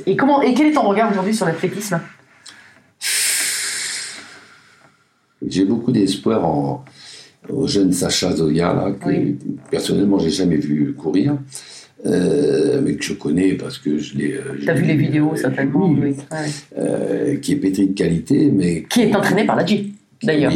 [0.08, 2.00] Et, comment, et quel est ton regard aujourd'hui sur l'athlétisme?
[5.48, 6.84] J'ai beaucoup d'espoir en,
[7.50, 9.38] au jeune Sacha Zoya, là, que Oui.
[9.70, 11.38] personnellement, j'ai jamais vu courir,
[12.06, 14.34] euh, mais que je connais parce que je l'ai.
[14.34, 15.90] euh, je Tu as vu les vidéos, euh, certainement.
[15.90, 16.14] oui,
[16.78, 18.84] euh, qui est pétri de qualité, mais.
[18.90, 19.92] Qui est entraîné par la G,
[20.24, 20.54] d'ailleurs.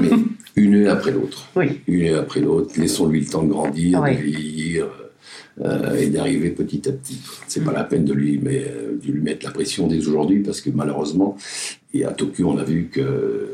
[0.00, 0.08] Mais
[0.56, 1.48] une après l'autre.
[1.56, 1.80] Oui.
[1.86, 2.78] Une après l'autre.
[2.78, 4.86] Laissons-lui le temps de grandir, de vieillir
[5.62, 7.18] euh, et d'arriver petit à petit.
[7.48, 7.64] C'est Mm.
[7.64, 8.64] pas la peine de lui, mais,
[9.02, 11.36] de lui mettre la pression dès aujourd'hui parce que malheureusement,
[11.94, 13.48] et à Tokyo, on a vu que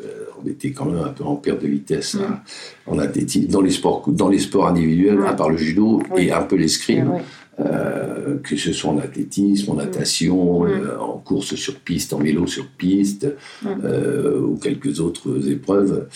[0.45, 2.41] on était quand même un peu en perte de vitesse hein,
[2.87, 5.25] en athlétisme, dans les sports, dans les sports individuels, Mm.
[5.27, 6.27] à part le judo Oui.
[6.29, 7.13] et un peu l'escrime.
[7.15, 7.21] Oui.
[7.61, 10.69] Euh, que ce soit en athlétisme, en natation, Mm.
[10.69, 13.27] euh, en course sur piste, en vélo sur piste,
[13.63, 13.67] Mm.
[13.85, 16.07] euh, ou quelques autres épreuves,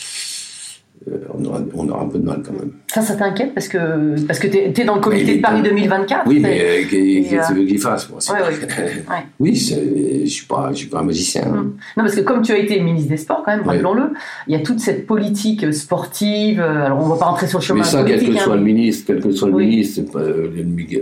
[1.39, 2.71] on, aura, on aura un peu de mal quand même.
[2.89, 5.63] Ça, ça t'inquiète parce que, parce que tu es, dans le comité Mais de Paris
[5.63, 5.69] temps.
[5.69, 6.23] 2024.
[6.27, 8.49] Oui, mais euh, qu'est-ce que tu veux qu'il fasse moi, ouais, ouais.
[8.49, 9.23] Ouais.
[9.41, 11.43] Oui, je suis pas, je suis pas un magicien.
[11.47, 11.49] hein.
[11.63, 11.65] Mm.
[11.97, 14.13] Non, parce que comme tu as été ministre des Sports, quand même, rappelons-le,
[14.49, 16.61] il y a toute cette politique sportive.
[16.61, 18.57] euh, Alors, on va pas rentrer sur le chemin Mais ça, quel que hein, soit
[18.57, 19.67] le ministre, quel que soit le Oui.
[19.67, 20.49] ministre, euh,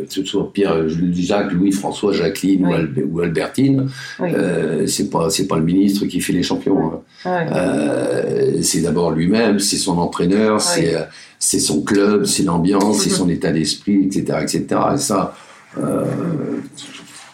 [0.07, 2.75] que ce soit Pierre, Jacques, Louis, François, Jacqueline ou Oui.
[2.77, 3.89] Albe- ou, Albertine,
[4.21, 4.31] Oui.
[4.35, 6.93] euh, c'est pas, le ministre qui fait les champions.
[7.27, 7.47] hein.
[7.55, 11.03] Euh, c'est d'abord lui-même, c'est son entraîneur, c'est, euh,
[11.39, 13.17] c'est son club, c'est l'ambiance, c'est Mhm.
[13.17, 14.65] son état d'esprit, etc., etc.
[14.95, 15.35] Et ça,
[15.79, 16.05] euh,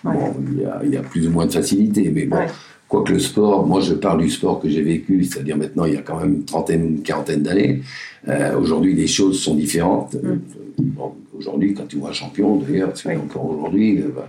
[0.05, 0.13] Ouais.
[0.15, 2.37] bon, il y, a, il y a plus ou moins de facilité, mais bon.
[2.37, 2.47] Ouais.
[2.89, 5.97] Quoique le sport, moi je parle du sport que j'ai vécu, c'est-à-dire maintenant il y
[5.97, 7.83] a quand même une trentaine, une quarantaine d'années.
[8.29, 10.15] Euh, aujourd'hui les choses sont différentes.
[10.15, 10.39] Mm.
[10.99, 13.17] Bon, aujourd'hui quand tu vois un champion, d'ailleurs, c'est Oui.
[13.17, 14.29] encore aujourd'hui, euh, bah,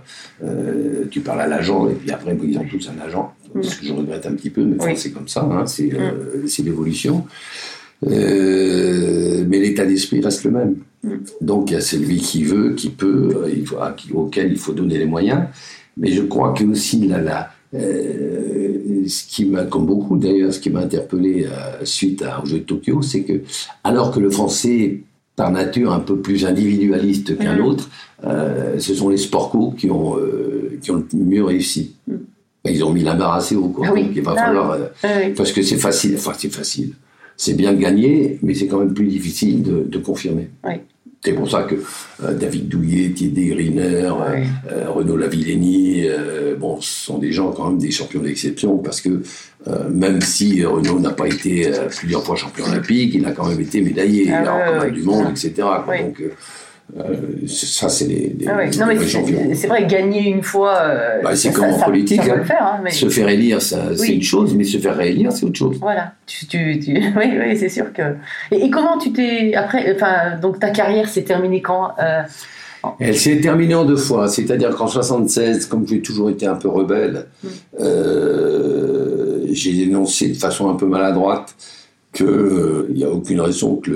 [1.10, 3.34] tu parles à l'agent et puis après ils ont tous un agent.
[3.54, 3.62] Mm.
[3.64, 4.96] Ce que je regrette un petit peu, mais enfin, Oui.
[4.96, 5.90] c'est comme ça, hein, c'est
[6.46, 7.24] c'est l'évolution.
[8.06, 10.76] Euh, mais l'état d'esprit reste le même.
[11.04, 11.08] Mm.
[11.40, 13.76] Donc il y a celui qui veut, qui peut, euh, il faut,
[14.14, 15.42] auquel il faut donner les moyens.
[15.96, 20.60] Mais je crois que aussi là, là, euh, ce qui m'a, comme beaucoup d'ailleurs, ce
[20.60, 23.40] qui m'a interpellé euh, suite à, aux Jeux de Tokyo, c'est que
[23.84, 25.00] alors que le Français est
[25.36, 27.64] par nature un peu plus individualiste qu'un Mhm.
[27.64, 27.88] autre,
[28.78, 30.16] ce sont les sport co qui ont
[30.82, 31.94] qui ont le mieux réussi.
[32.06, 32.18] Mhm.
[32.64, 33.86] Ils ont mis assez haut, quoi.
[33.88, 34.04] Ah oui.
[34.04, 35.34] Donc il va Ah falloir euh, Ouais, ouais.
[35.36, 36.92] parce que c'est facile, enfin c'est facile.
[37.44, 40.48] C'est bien de gagner, mais c'est quand même plus difficile de, de confirmer.
[40.64, 40.74] Oui.
[41.24, 41.74] C'est pour ça que
[42.22, 44.44] euh, David Douillet, Thierry Griner, euh, Ouais.
[44.70, 49.00] euh, Renaud Lavillenie, euh, bon, ce sont des gens quand même des champions d'exception parce
[49.00, 49.22] que
[49.90, 53.80] même si Renaud n'a pas été plusieurs fois champion olympique, il a quand même été
[53.80, 54.42] médaillé, Ah
[54.80, 55.52] il a du monde, etc.
[55.56, 55.84] quoi.
[55.88, 55.98] Oui.
[56.02, 56.22] Donc
[56.98, 57.14] euh,
[57.46, 58.70] c'est- ça, c'est les, les- Ah ouais.
[58.70, 60.76] les Non, mais vrais c'est vrai, gagner une fois.
[60.82, 62.36] euh, Bah, c'est comme en politique, Ça hein.
[62.36, 62.90] le faire, hein, mais.
[62.90, 65.78] Se faire élire, ça, c'est une chose, mais se faire réélire, c'est autre chose.
[65.80, 68.02] Voilà, tu, tu, tu- oui, oui, c'est sûr que.
[68.50, 72.22] Et, et comment tu t'es après, enfin, donc ta carrière s'est terminée quand euh,
[73.00, 76.68] Elle s'est terminée en deux fois, c'est-à-dire qu'en 76, comme j'ai toujours été un peu
[76.68, 77.48] rebelle, Mm.
[79.52, 81.54] j'ai dénoncé de façon un peu maladroite
[82.24, 83.90] qu'il n'y a aucune raison que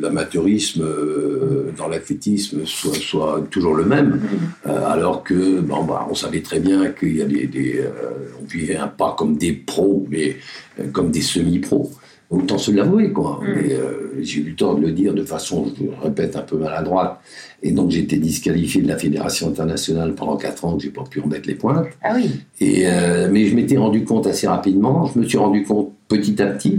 [0.00, 4.20] l'amateurisme euh, dans l'athlétisme soit, soit toujours le même,
[4.66, 8.46] euh, alors que bon, bah, on savait très bien qu'il y avait des, euh, on
[8.46, 10.36] vivait un pas comme des pros, mais
[10.80, 11.90] euh, comme des semi-pros.
[12.30, 13.40] Autant se l'avouer, quoi.
[13.42, 13.46] Mm.
[13.46, 16.58] Euh, j'ai eu le tort de le dire de façon, je le répète, un peu
[16.58, 17.20] maladroite.
[17.62, 21.04] Et donc j'ai été disqualifié de la fédération internationale pendant 4 ans que j'ai pas
[21.04, 21.86] pu remettre les pointes.
[22.02, 25.62] Ah oui, Et, euh, mais je m'étais rendu compte assez rapidement, je me suis rendu
[25.64, 26.78] compte petit à petit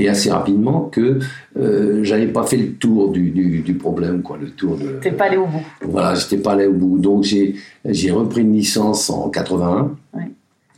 [0.00, 1.18] et assez rapidement que
[1.58, 4.98] euh, j'avais pas fait le tour du, du, du problème, quoi, le tour de.
[5.02, 5.64] t'es pas allé au bout.
[5.82, 6.98] Voilà, j'étais pas allé au bout.
[6.98, 9.92] Donc j'ai j'ai repris une licence en 81.
[10.14, 10.22] Ouais.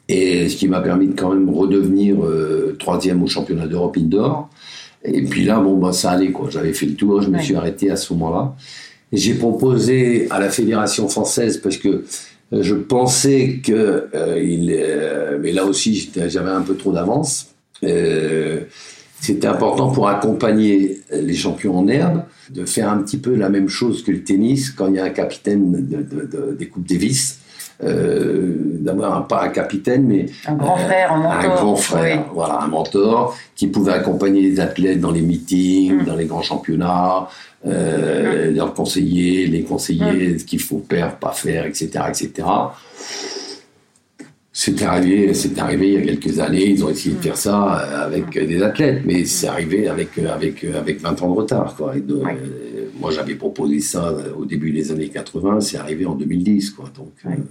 [0.09, 4.49] Et ce qui m'a permis de quand même redevenir euh, troisième au championnat d'Europe indoor.
[5.05, 6.51] Et puis là, bon, bah, ça allait, quoi.
[6.51, 7.43] J'avais fait le tour, je me Ouais.
[7.43, 8.55] suis arrêté à ce moment-là.
[9.13, 12.05] J'ai proposé à la Fédération française, parce que
[12.53, 17.55] euh, je pensais que, euh, il, euh, mais là aussi, j'avais un peu trop d'avance.
[17.85, 18.61] Euh,
[19.21, 23.69] c'était important pour accompagner les champions en herbe de faire un petit peu la même
[23.69, 26.87] chose que le tennis quand il y a un capitaine de, de- de- des Coupes
[26.89, 27.39] Davis.
[27.83, 31.41] Euh, d'avoir un, pas un capitaine, mais Un grand frère, un mentor.
[31.51, 32.31] un grand frère, Oui.
[32.35, 36.05] voilà, un mentor qui pouvait accompagner les athlètes dans les meetings, Mm.
[36.05, 37.29] dans les grands championnats,
[37.67, 40.39] euh, leur conseiller, les conseiller Mm.
[40.41, 42.47] ce qu'il faut faire, pas faire, etc., etc.
[44.53, 46.71] C'est arrivé, c'est arrivé il y a quelques années.
[46.71, 50.19] Ils ont essayé de faire ça euh, avec euh, des athlètes, mais c'est arrivé avec
[50.19, 51.97] euh, avec avec 20 ans de retard, quoi.
[51.97, 52.37] Et de- Ouais.
[52.37, 55.61] euh, moi, j'avais proposé ça au début des années 80.
[55.61, 56.91] C'est arrivé en 2010, quoi.
[56.97, 57.33] Donc, Ouais.
[57.35, 57.43] euh,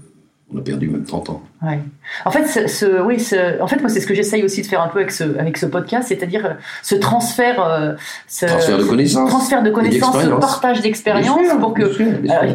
[0.54, 1.42] on a perdu même 30 ans.
[1.62, 1.80] Ouais.
[2.26, 4.66] En fait, ce, ce- oui, ce- en fait, moi, c'est ce que j'essaye aussi de
[4.68, 7.94] faire un peu avec ce, avec ce podcast, c'est-à-dire euh, ce transfert, euh,
[8.28, 9.30] ce Transfert de connaissances.
[9.30, 12.54] transfert de connaissances, ce partage d'expérience, Bien sûr, pour que euh,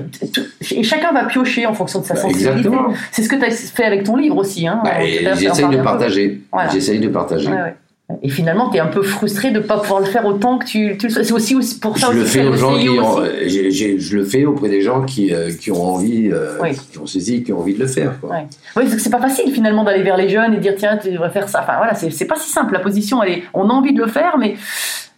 [0.72, 2.70] et chacun va piocher en fonction de sa Bah, sensibilité.
[3.12, 4.66] C'est ce que tu as fait avec ton livre aussi.
[4.66, 4.90] Hein, Bah,
[5.34, 6.42] J'essaye de partager.
[6.52, 6.70] Voilà.
[6.70, 7.48] J'essaye de partager.
[7.48, 7.76] Ouais, ouais.
[8.22, 10.66] Et finalement, tu es un peu frustré de ne pas pouvoir le faire autant que
[10.66, 11.24] tu, tu le.
[11.24, 13.58] C'est aussi, pour ça Je le aussi fais que aux gens essayé qui ont, aussi.
[13.60, 16.72] euh, je le fais auprès des gens qui, euh, qui ont envie, euh, Oui.
[16.92, 18.20] qui ont saisi, qui ont envie de le faire.
[18.20, 18.30] Quoi.
[18.30, 18.46] Ouais.
[18.76, 21.10] Oui, parce que c'est pas facile finalement d'aller vers les jeunes et dire tiens, tu
[21.12, 21.60] devrais faire ça.
[21.62, 22.74] Enfin voilà, c'est pas si simple.
[22.74, 24.54] La position, elle est, on a envie de le faire, mais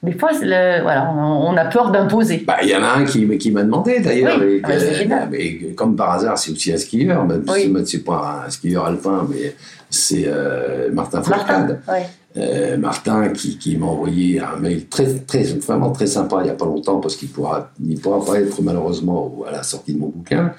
[0.04, 2.44] des fois, le- voilà, on, a peur d'imposer.
[2.46, 4.38] Bah, Il y en a un qui, qui m'a demandé d'ailleurs.
[4.40, 5.36] Oui, ah bah,
[5.74, 7.24] comme par hasard, c'est aussi un skieur.
[7.24, 7.62] Même Oui.
[7.84, 9.54] si c'est pas un skieur alpin, mais
[9.90, 11.80] c'est euh, Martin Martin, Fourcade.
[11.88, 12.06] ouais.
[12.36, 16.50] Euh, Martin qui, qui m'a envoyé un mail très, très, vraiment très sympa il n'y
[16.50, 19.98] a pas longtemps parce qu'il pourra, il pourra pas être malheureusement à la sortie de
[20.00, 20.52] mon bouquin.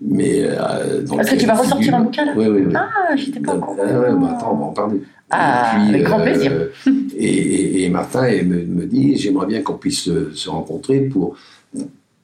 [0.00, 2.72] Mais euh, donc, Est-ce que tu vas ressortir un bouquin là Oui, oui, oui.
[2.76, 3.76] Ah, j'étais pas Donc, courant.
[3.80, 5.02] ah ouais, bah, attends, on va en parler.
[5.30, 6.52] Ah, puis, avec grand plaisir.
[7.16, 11.34] et, et- et Martin me, me dit j'aimerais bien qu'on puisse se, se rencontrer pour,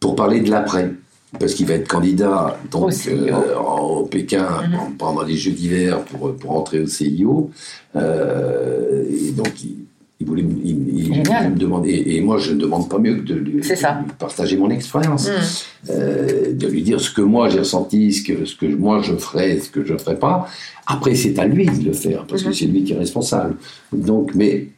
[0.00, 0.92] pour parler de l'après.
[1.38, 4.96] Parce qu'il va être candidat donc, Au euh, en- au Pékin Mhm.
[4.98, 7.50] pendant les Jeux d'hiver pour, pour entrer au CIO.
[7.96, 9.76] Euh, et donc, il,
[10.20, 12.02] il voulait me- il, il- me demander.
[12.06, 15.90] Et moi, je ne demande pas mieux que de lui, de partager mon expérience Hmm.
[15.90, 19.14] euh, de lui dire ce que moi j'ai ressenti, ce que, ce que moi je
[19.14, 20.46] ferais, ce que je ne ferais pas.
[20.86, 22.54] Après, c'est à lui de le faire, parce que Mhm.
[22.54, 23.56] c'est lui qui est responsable.
[23.92, 24.68] Donc, mais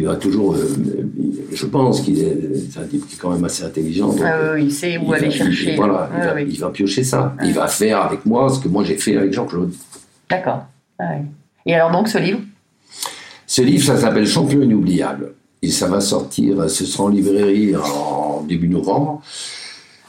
[0.00, 0.68] il a toujours, euh,
[1.52, 2.36] je pense qu'il est,
[2.70, 4.08] c'est un type qui est quand même assez intelligent.
[4.08, 5.74] donc, Ah oui, oui, c'est où il aller va- il- chercher.
[5.74, 5.86] il, Ah
[6.26, 6.46] va, oui.
[6.48, 7.34] il va piocher ça.
[7.44, 9.72] Il va faire avec moi ce que moi j'ai fait avec Jean-Claude.
[10.30, 10.64] D'accord.
[10.98, 11.26] Ah oui.
[11.66, 12.40] Et alors donc ce livre?
[13.46, 15.34] Ce livre, ça s'appelle Champion inoubliable.
[15.64, 19.22] Et ça va sortir, ce sera en librairie en début novembre.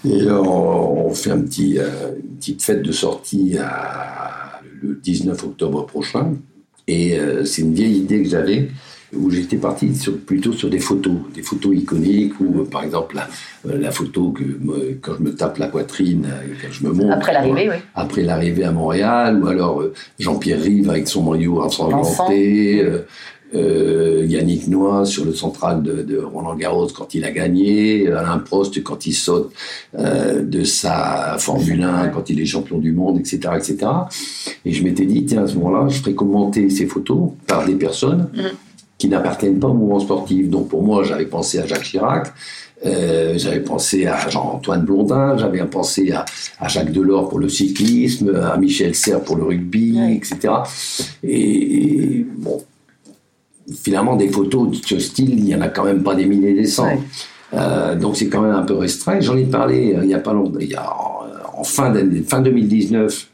[0.06, 1.90] Et on, on fait un petit, euh,
[2.24, 6.34] une petite fête de sortie à- le 19 octobre prochain.
[6.88, 8.70] Et euh, c'est une vieille idée que j'avais
[9.16, 13.16] où j'étais parti sur, plutôt sur des photos, des photos iconiques, ou euh, par exemple
[13.16, 13.28] la,
[13.70, 16.92] euh, la photo que me- quand je me tape la poitrine, euh, quand je me
[16.94, 17.12] monte.
[17.12, 17.76] Après l'arrivée, oui.
[17.96, 19.84] après l'arrivée à Montréal, ou alors
[20.20, 22.84] Jean-Pierre Rive avec son maillot ensanglanté,
[23.56, 28.40] euh, Yannick Noah sur le central de, de Roland Garros quand il a gagné, Alain
[28.40, 29.54] Prost quand il saute
[29.98, 33.78] euh, de sa Formule 1 quand il est champion du monde, etc., etc.
[34.66, 37.76] Et je m'étais dit, tiens, à ce moment-là, je ferais commenter ces photos par des
[37.76, 38.44] personnes Mhm.
[39.04, 40.50] Qui n'appartiennent pas au mouvement sportif.
[40.50, 42.32] Donc pour moi, j'avais pensé à Jacques Chirac,
[42.86, 46.24] euh, j'avais pensé à Jean-Antoine Blondin, j'avais pensé à,
[46.58, 50.14] à Jacques Delors pour le cyclisme, à Michel Serres pour le rugby, Ouais.
[50.16, 50.54] etc.
[51.22, 52.62] Et, et, bon,
[53.84, 56.52] finalement, des photos de ce style, il n'y en a quand même pas des milliers
[56.52, 56.86] et des cents.
[56.86, 57.00] Ouais.
[57.56, 59.20] Euh, donc c'est quand même un peu restreint.
[59.20, 61.94] J'en ai parlé euh, il y a pas longtemps, il y a en, en fin,
[62.26, 63.28] fin 2019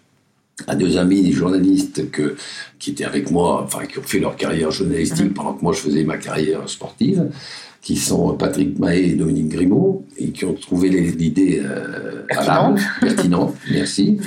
[0.67, 2.36] à deux amis des journalistes que,
[2.80, 5.34] qui étaient avec moi, enfin qui ont fait leur carrière journalistique Mhm.
[5.34, 7.26] pendant que moi je faisais ma carrière sportive,
[7.82, 12.24] qui sont Patrick Mahé et Dominique Grimaud, et qui ont trouvé l'idée euh,
[13.02, 13.56] Pertinente.
[13.72, 14.17] merci.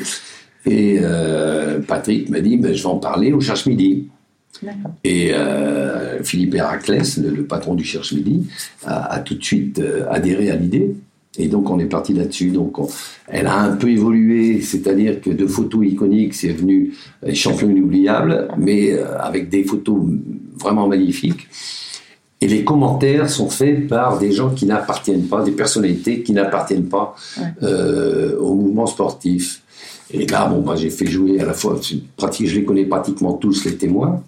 [0.64, 4.08] Et euh, Patrick m'a dit, ben, je vais en parler au Cherche Midi.
[5.02, 8.46] Et euh, Philippe Héraclès, le, le patron du Cherche Midi,
[8.84, 10.94] a, a tout de suite adhéré à l'idée.
[11.38, 12.50] Et donc on est parti là-dessus.
[12.50, 12.88] Donc on-
[13.28, 16.92] elle a un peu évolué, c'est-à-dire que de photos iconiques, c'est venu
[17.26, 19.98] euh, champion inoubliable, mais euh, avec des photos
[20.58, 21.48] vraiment magnifiques.
[22.40, 26.86] Et les commentaires sont faits par des gens qui n'appartiennent pas, des personnalités qui n'appartiennent
[26.88, 27.44] pas Ouais.
[27.62, 29.62] euh, au mouvement sportif.
[30.12, 33.64] Et là, bon, bah, j'ai fait jouer à la fois, je les connais pratiquement tous,
[33.64, 34.22] les témoins.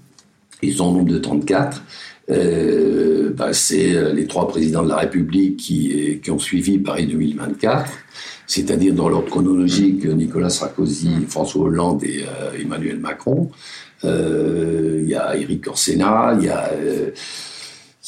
[0.62, 1.82] Ils sont au nombre de 34.
[2.30, 6.78] Euh, bah, c'est euh, les trois présidents de la République qui, euh, qui ont suivi
[6.78, 7.90] Paris 2024,
[8.46, 13.50] c'est-à-dire dans l'ordre chronologique Nicolas Sarkozy, François Hollande et euh, Emmanuel Macron.
[14.02, 16.70] Il y a Éric Orsena, il y a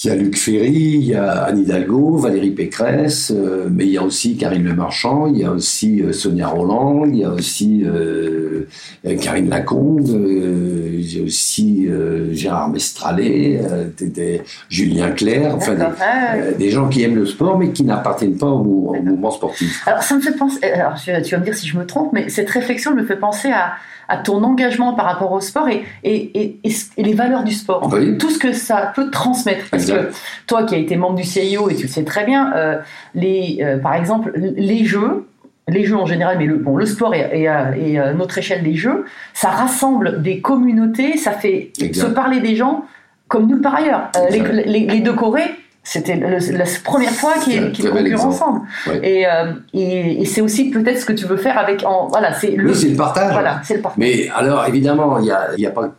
[0.05, 3.93] il y a Luc Ferry, il y a Anne Hidalgo, Valérie Pécresse, euh, mais il
[3.93, 7.25] y a aussi Karine Le Marchand, il y a aussi euh, Sonia Roland, il y
[7.25, 8.69] a aussi euh,
[9.07, 15.85] euh, Karine Lacombe, euh, j'ai aussi euh, Gérard Mestralet, euh, Julien Clerc, enfin des.
[16.01, 19.83] Ah, des gens qui aiment le sport mais qui n'appartiennent pas au, au mouvement sportif.
[19.87, 20.63] Alors, ça me fait penser.
[20.63, 23.49] Alors, tu vas me dire si je me trompe, mais cette réflexion me fait penser
[23.51, 23.73] à,
[24.09, 27.91] à ton engagement par rapport au sport et, et, et, les valeurs du sport.
[27.93, 28.19] Oui.
[28.19, 29.67] Tout ce que ça peut transmettre.
[29.71, 30.11] Parce que
[30.47, 32.79] toi qui as été membre du CIO et tu le sais très bien, euh,
[33.15, 35.27] les, euh, par exemple, les jeux.
[35.69, 38.39] Les jeux en général, mais le, bon, le sport et, et, à- et à notre
[38.39, 42.85] échelle les jeux, ça rassemble des communautés, ça fait se parler des gens
[43.27, 44.11] comme nulle part ailleurs.
[44.17, 44.53] Euh, les, Exact.
[44.65, 45.51] les- les deux Corées,
[45.89, 48.63] c'était la première fois qu'ils bel concurrent ensemble.
[48.89, 49.01] Ouais.
[49.05, 51.85] Et, euh, et, et c'est aussi peut-être ce que tu veux faire avec.
[51.85, 52.71] En, voilà, c'est le.
[52.71, 53.33] Oui, c'est le partage.
[53.33, 53.99] voilà, c'est le partage.
[53.99, 55.95] Mais alors, évidemment, il y a, il y a pas,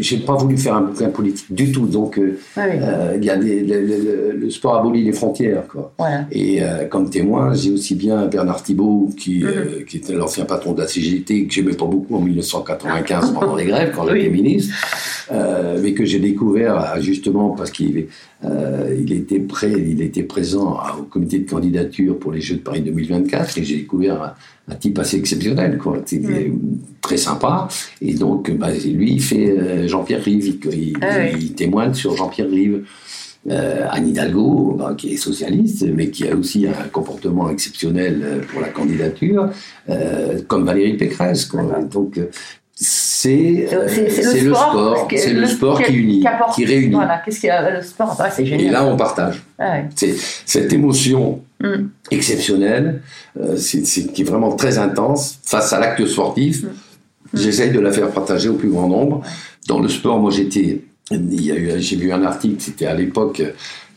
[0.00, 1.86] j'ai pas voulu faire un bouquin politique du tout.
[1.86, 5.92] Donc, euh, ouais, euh, y a des, le, le- le sport abolit les frontières, quoi.
[5.98, 6.26] voilà.
[6.32, 10.72] Et euh, comme témoin, j'ai aussi bien Bernard Thibault, qui, euh, qui était l'ancien patron
[10.72, 14.42] de la CGT, que j'aimais pas beaucoup en 1995 pendant les grèves, quand j'étais Oui.
[14.42, 14.74] ministre,
[15.82, 18.06] mais que j'ai découvert justement parce qu'il
[18.44, 22.80] il était prêt, il était présent au comité de candidature pour les Jeux de Paris
[22.80, 24.34] 2024, et j'ai découvert
[24.70, 25.98] un, type assez exceptionnel, quoi.
[26.04, 26.52] C'était
[27.00, 27.68] très sympa.
[28.00, 31.38] Et donc, bah, lui, il fait euh, Jean-Pierre Rive, il, il- Ah oui.
[31.40, 32.84] il témoigne sur Jean-Pierre Rive.
[33.50, 38.40] Euh, Anne Hidalgo, bah, qui est socialiste, mais qui a aussi un comportement exceptionnel euh,
[38.52, 39.50] pour la candidature,
[39.90, 41.46] euh, comme Valérie Pécresse.
[41.46, 41.62] quoi.
[41.90, 42.26] Donc, euh,
[42.74, 46.94] c'est euh, le le sport, que- c'est le sport qui- qui unit, qui réunit.
[46.94, 48.66] Voilà, qu'est-ce qu'il y a le sport Ah, C'est génial.
[48.66, 49.42] Et là, on partage.
[49.58, 49.78] Ah
[50.46, 51.88] cette émotion Mm.
[52.10, 53.02] exceptionnelle,
[53.40, 56.62] euh, c'est- c'est- qui est vraiment très intense face à l'acte sportif.
[56.64, 56.68] Mm.
[57.34, 59.22] J'essaye de la faire partager au plus grand nombre.
[59.68, 60.82] Dans le sport, moi, j'étais.
[61.78, 63.40] J'ai lu un article, c'était à l'époque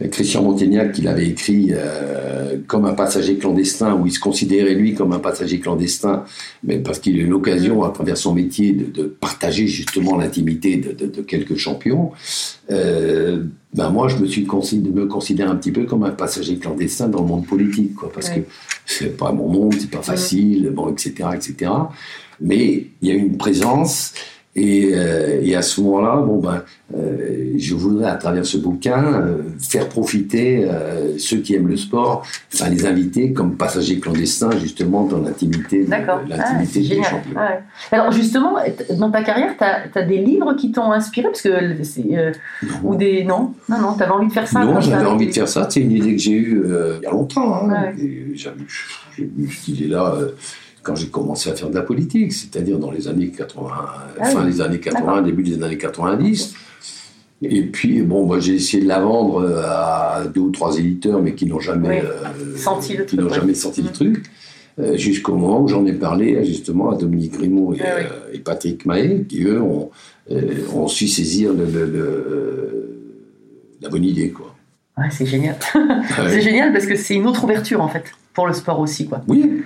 [0.01, 4.73] euh, Christian Montaignac qui l'avait écrit euh, comme un passager clandestin, où il se considérait
[4.75, 6.23] lui comme un passager clandestin,
[6.63, 10.77] mais parce qu'il a eu l'occasion, à travers son métier, de, de partager justement l'intimité
[10.77, 12.11] de, de- de quelques champions.
[12.71, 13.43] Euh,
[13.73, 17.07] ben moi, je me suis considéré, me considère un petit peu comme un passager clandestin
[17.09, 18.41] dans le monde politique, quoi, parce Ouais.
[18.41, 18.47] que
[18.85, 21.71] c'est pas mon monde, c'est pas facile, bon, etc., etc.
[22.41, 24.13] Mais il y a une présence.
[24.57, 26.63] Et, euh, et à ce moment-là, bon ben,
[26.95, 31.75] euh, je voudrais à travers ce bouquin euh, faire profiter euh, ceux qui aiment le
[31.75, 36.85] sport, enfin les inviter comme passagers clandestins justement dans l'intimité, de- Ah, l'intimité c'est des
[36.85, 37.03] génial.
[37.03, 37.33] champions.
[37.35, 37.59] Ah ouais.
[37.91, 38.55] Alors justement,
[38.97, 41.27] dans ta carrière, tu as, des livres qui t'ont inspiré?
[41.27, 42.31] Parce que c'est, euh,
[42.81, 44.63] ou des non, non, non, t'avais envie de faire ça.
[44.63, 45.67] Non, j'avais envie de faire ça.
[45.69, 47.55] C'est une idée que j'ai eue euh, il y a longtemps.
[47.55, 47.69] hein.
[47.69, 48.01] Ouais.
[48.05, 48.55] Et J'avais
[49.17, 50.29] j'ai eu cette idée-là euh,
[50.85, 53.71] quand j'ai commencé à faire de la politique, c'est-à-dire dans les années 80,
[54.19, 54.51] Ah fin oui.
[54.51, 55.23] des années 80, D'accord.
[55.23, 56.53] début des années 90.
[57.41, 61.21] Et puis, bon, moi, j'ai essayé de la vendre euh, à deux ou trois éditeurs,
[61.21, 62.07] mais qui n'ont jamais, Oui.
[62.07, 64.23] euh, Senti le qui truc, jamais senti le truc.
[64.79, 68.03] euh, jusqu'au moment où j'en ai parlé justement à Dominique Grimaud et, Ah oui.
[68.05, 69.89] euh, et Patrick Mahé, qui eux ont,
[70.73, 72.99] ont su saisir le- le- le-
[73.81, 74.29] la bonne idée.
[74.29, 74.53] Quoi.
[74.97, 75.55] Ouais, c'est génial.
[75.73, 75.79] Ah
[76.23, 76.29] ouais.
[76.29, 79.21] C'est génial parce que c'est une autre ouverture en fait pour le sport aussi, quoi.
[79.27, 79.63] Oui,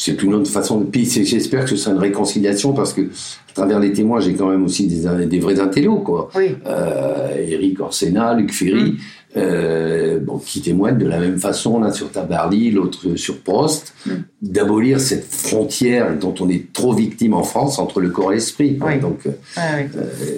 [0.00, 0.84] c'est une autre façon de.
[0.84, 4.48] Puis j'espère que ce sera une réconciliation parce que à travers les témoins, j'ai quand
[4.48, 6.30] même aussi des, des vrais intellos, quoi.
[6.36, 6.54] Oui.
[6.66, 9.40] Euh, Eric Orsena, Luc Ferry, Mm.
[9.40, 14.10] euh, bon, qui témoignent de la même façon, l'un sur Tabarly, l'autre sur Prost, Mm.
[14.42, 18.78] d'abolir cette frontière dont on est trop victime en France entre le corps et l'esprit.
[18.80, 18.98] Oui.
[19.00, 19.86] Donc, euh, euh,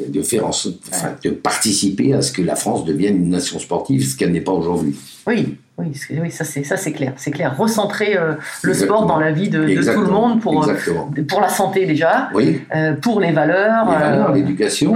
[0.08, 3.58] de faire en sorte, enfin, de participer à ce que la France devienne une nation
[3.58, 4.94] sportive, ce qu'elle n'est pas aujourd'hui.
[5.26, 7.56] Oui, oui, oui, ça c'est ça c'est clair, c'est clair.
[7.58, 8.98] Recentrer euh, le Exactement.
[8.98, 11.10] sport dans la vie de, de tout le monde pour euh, Exactement.
[11.28, 12.60] pour la santé déjà, Oui.
[12.74, 13.86] euh, pour les valeurs.
[13.90, 14.94] Les valeurs, euh, l'éducation,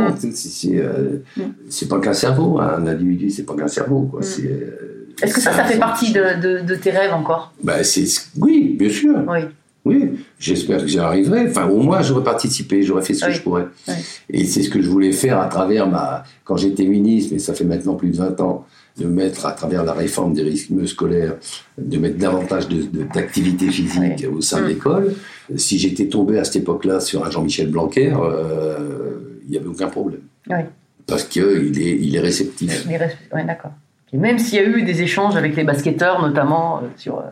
[1.68, 4.02] c'est- pas qu'un cerveau, hein, un individu, c'est pas qu'un cerveau.
[4.10, 4.20] quoi.
[4.20, 4.22] Mm.
[4.22, 7.52] C'est, euh, Est-ce que ça, ça fait partie de, de- de tes rêves encore?
[7.82, 8.04] C'est,
[8.38, 9.16] oui, bien sûr.
[9.28, 9.40] Oui.
[9.86, 11.46] Oui, j'espère que j'y arriverai.
[11.50, 13.32] Enfin, au moins, j'aurais participé, j'aurais fait ce Oui.
[13.32, 13.66] que je pourrais.
[13.86, 13.94] Oui.
[14.30, 16.24] Et c'est ce que je voulais faire à travers ma.
[16.44, 18.64] Quand j'étais ministre, mais ça fait maintenant plus de 20 ans,
[18.98, 21.34] de mettre à travers la réforme des rythmes scolaires,
[21.78, 24.26] de mettre davantage de, de- d'activité physique Oui.
[24.26, 24.68] au sein de Mm.
[24.68, 25.14] l'école.
[25.56, 29.88] Si j'étais tombé à cette époque-là sur un Jean-Michel Blanquer, euh, il n'y avait aucun
[29.88, 30.20] problème.
[30.48, 30.58] Oui.
[31.06, 31.42] Parce qu'il
[31.78, 32.86] est, il est réceptif.
[32.86, 33.72] Ouais, d'accord.
[34.12, 37.22] Et même s'il y a eu des échanges avec les basketteurs, notamment euh, sur euh,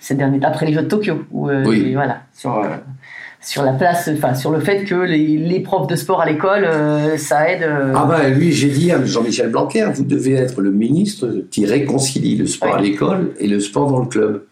[0.00, 1.80] ces derniers après les Jeux de Tokyo, où, euh, Oui.
[1.90, 2.68] et voilà, sur, euh,
[3.44, 6.64] sur la place, enfin sur le fait que les, les profs de sport à l'école,
[6.64, 7.62] euh, ça aide.
[7.62, 11.66] euh, Ah ben lui, j'ai dit à Jean-Michel Blanquer, vous devez être le ministre qui
[11.66, 12.78] réconcilie le sport Oui.
[12.78, 14.44] à l'école et le sport dans le club.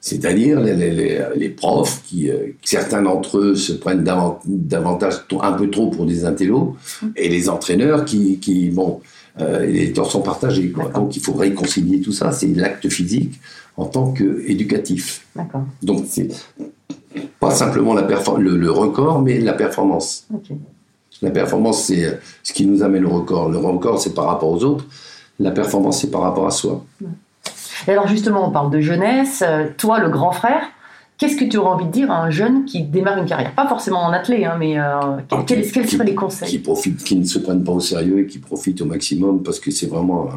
[0.00, 5.14] C'est-à-dire les, les- les- les profs qui, euh, certains d'entre eux se prennent davant- davantage,
[5.40, 6.76] un peu trop pour des intellos,
[7.16, 9.00] et les entraîneurs qui, qui bon,
[9.38, 10.70] les torts sont partagés.
[10.70, 10.90] quoi.
[10.94, 13.40] Donc il faut réconcilier tout ça, c'est l'acte physique
[13.76, 15.26] en tant qu'éducatif.
[15.34, 15.64] D'accord.
[15.82, 16.28] Donc c'est
[17.40, 18.02] pas simplement la
[18.38, 20.26] le, le record, mais la performance.
[21.22, 22.12] La performance, c'est euh,
[22.42, 23.48] ce qui nous amène au record.
[23.48, 24.84] Le record, c'est par rapport aux autres.
[25.38, 26.84] La performance, c'est par rapport à soi.
[27.86, 29.42] Et alors justement, on parle de jeunesse.
[29.46, 30.62] Euh, Toi, le grand frère,
[31.18, 33.54] qu'est-ce que tu aurais envie de dire à un jeune qui démarre une carrière?
[33.54, 34.82] Pas forcément en athlète, hein, mais euh,
[35.30, 37.72] Ah, quels, qui- quels qui- seraient les Qui conseils profitent, qui ne se prennent pas
[37.72, 40.28] au sérieux et qui profitent au maximum parce que c'est vraiment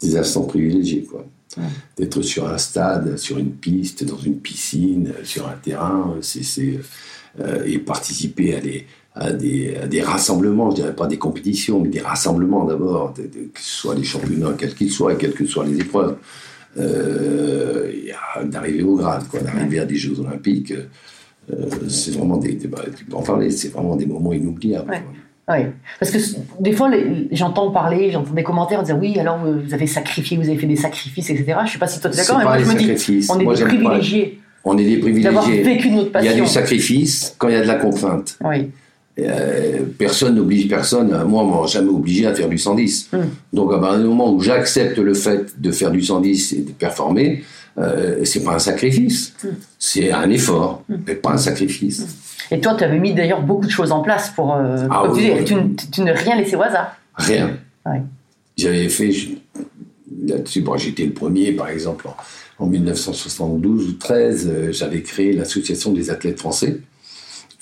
[0.00, 1.24] des instants privilégiés, quoi.
[1.96, 6.18] D'être sur un stade, sur une piste, dans une piscine, euh, sur un terrain, euh,
[6.22, 6.78] c'est, c'est,
[7.40, 11.80] euh, et participer à des, à, des, à des rassemblements, je dirais pas des compétitions,
[11.80, 15.32] mais des rassemblements d'abord, de- de- que ce soit les championnats, quels qu'ils soient, quelles
[15.32, 16.16] que soient les épreuves,
[16.76, 17.92] euh,
[18.44, 20.72] d'arriver au grade, quoi, d'arriver à des Jeux Olympiques.
[21.52, 24.90] euh, c'est vraiment des, des- bah, tu peux en parler, c'est vraiment des moments inoubliables.
[24.90, 25.02] Ouais.
[25.48, 25.58] Oui,
[26.00, 26.18] parce que
[26.58, 26.90] des fois,
[27.30, 30.74] j'entends parler, j'entends des commentaires dire oui, alors vous avez sacrifié, vous avez fait des
[30.76, 31.58] sacrifices, etc.
[31.66, 33.30] Je sais pas si toi tu es d'accord, mais moi je me dis, sacrifices.
[33.30, 33.68] on est Moi, des pas.
[33.68, 35.74] privilégiés On est des d'avoir privilégiés.
[35.76, 38.36] vécu notre Il y a du sacrifice quand il y a de la contrainte.
[38.44, 38.70] Oui,
[39.18, 41.08] Euh, personne n'oblige personne.
[41.26, 43.08] Moi, on m'a jamais obligé à faire du 110.
[43.12, 43.18] Mm.
[43.54, 46.72] Donc, à partir du moment où j'accepte le fait de faire du 110 et de
[46.72, 47.42] performer,
[47.78, 49.32] euh, c'est pas un sacrifice.
[49.42, 49.48] Mm.
[49.78, 52.04] C'est un effort, mais pas un sacrifice.
[52.50, 54.54] Et toi tu avais mis d'ailleurs beaucoup de choses en place pour.
[54.54, 55.44] euh, Ah tu oui, dis, oui.
[55.44, 56.96] tu, ne- tu ne rien laissé au hasard.
[57.14, 57.58] Rien.
[57.84, 58.02] Ouais.
[58.56, 59.10] J'avais fait.
[60.26, 65.32] Là-dessus, bon, j'étais le premier, par exemple, en, en 1972 ou 13, euh, j'avais créé
[65.32, 66.80] l'association des athlètes français.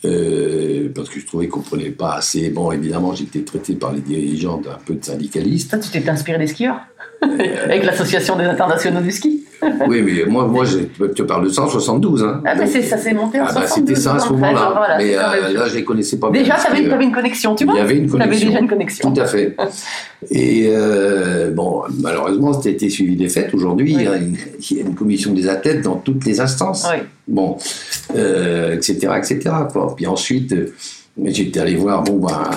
[0.05, 2.51] euh, parce que je trouvais qu'on prenait pas assez.
[2.51, 5.71] Bon, évidemment, j'étais traité par les dirigeants d'un peu de syndicalistes.
[5.71, 6.81] Ça, tu t'es inspiré des skieurs
[7.65, 9.43] Avec l'association des internationaux du ski
[9.89, 12.23] Oui, mais moi, moi je te parle de 172.
[12.23, 12.43] Hein.
[12.45, 14.73] Ah, c'est- ça s'est monté en Ah, bah, 72, c'était ça à ce 73, moment-là.
[14.77, 16.31] voilà, mais euh, là, je les connaissais pas.
[16.31, 18.47] Déjà, tu avais, une connexion, tu Il vois y avait une connexion.
[18.49, 19.13] déjà une connexion.
[19.13, 19.57] Tout à fait.
[20.31, 23.55] Et euh, bon, malheureusement, c'était été suivi des fêtes.
[23.55, 24.01] Aujourd'hui, Oui.
[24.01, 24.37] il y a une-
[24.71, 26.87] il y a une commission des athlètes dans toutes les instances.
[26.93, 27.01] Oui.
[27.29, 27.57] Bon,
[28.17, 29.39] euh, etc., etc.
[29.73, 29.95] Quoi.
[29.97, 30.73] Puis ensuite, euh,
[31.25, 32.51] j'étais allé voir bon, bah,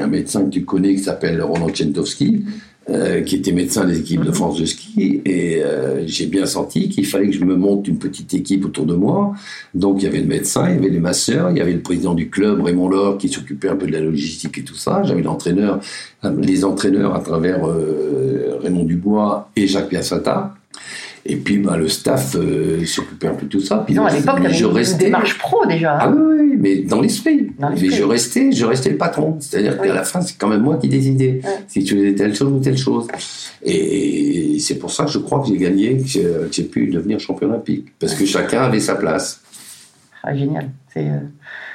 [0.00, 2.44] un, médecin que tu connais qui s'appelle Roland Tchentowski,
[2.88, 4.30] euh, qui était médecin des équipes de.
[4.30, 5.22] France de ski.
[5.24, 8.86] Et euh, j'ai bien senti qu'il fallait que je me monte une petite équipe autour
[8.86, 9.32] de moi.
[9.74, 11.80] Donc il y avait le médecin, il y avait les masseurs, il y avait le
[11.80, 15.02] président du club, Raymond Laure, qui s'occupait un peu de la logistique et tout ça.
[15.04, 15.80] J'avais l'entraîneur,
[16.38, 20.54] les entraîneurs à travers euh, Raymond Dubois et Jacques Piazzata.
[21.28, 23.78] Et puis bah, le staff euh, s'occupait un peu de tout ça.
[23.84, 25.96] Puis Disons, à l'époque, tu une restais- démarche pro déjà.
[26.00, 27.48] Ah oui, oui, mais dans l'esprit.
[27.58, 29.36] Mais je restais, je restais le patron.
[29.40, 29.88] C'est-à-dire Oui.
[29.88, 32.60] qu'à la fin, c'est quand même moi qui décidais si tu faisais telle chose ou
[32.60, 33.06] telle chose.
[33.62, 36.86] Et c'est pour ça que je crois que j'ai gagné, que j'ai- que j'ai pu
[36.86, 37.86] devenir champion olympique.
[37.98, 39.40] Parce que chacun avait sa place.
[40.22, 40.70] Ah, génial.
[40.92, 41.18] C'est euh,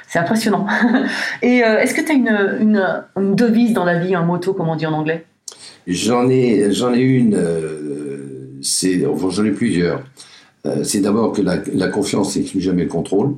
[0.08, 0.66] c'est impressionnant.
[1.42, 2.82] Et euh, est-ce que tu as une, une,
[3.16, 5.24] une devise dans la vie, un motto, comme on dit en anglais?
[5.86, 8.11] J'en ai, j'en ai une, euh,
[8.62, 10.02] c'est, enfin, j'en ai plusieurs.
[10.66, 13.34] Euh, c'est d'abord que la, la confiance n'exclut jamais le contrôle.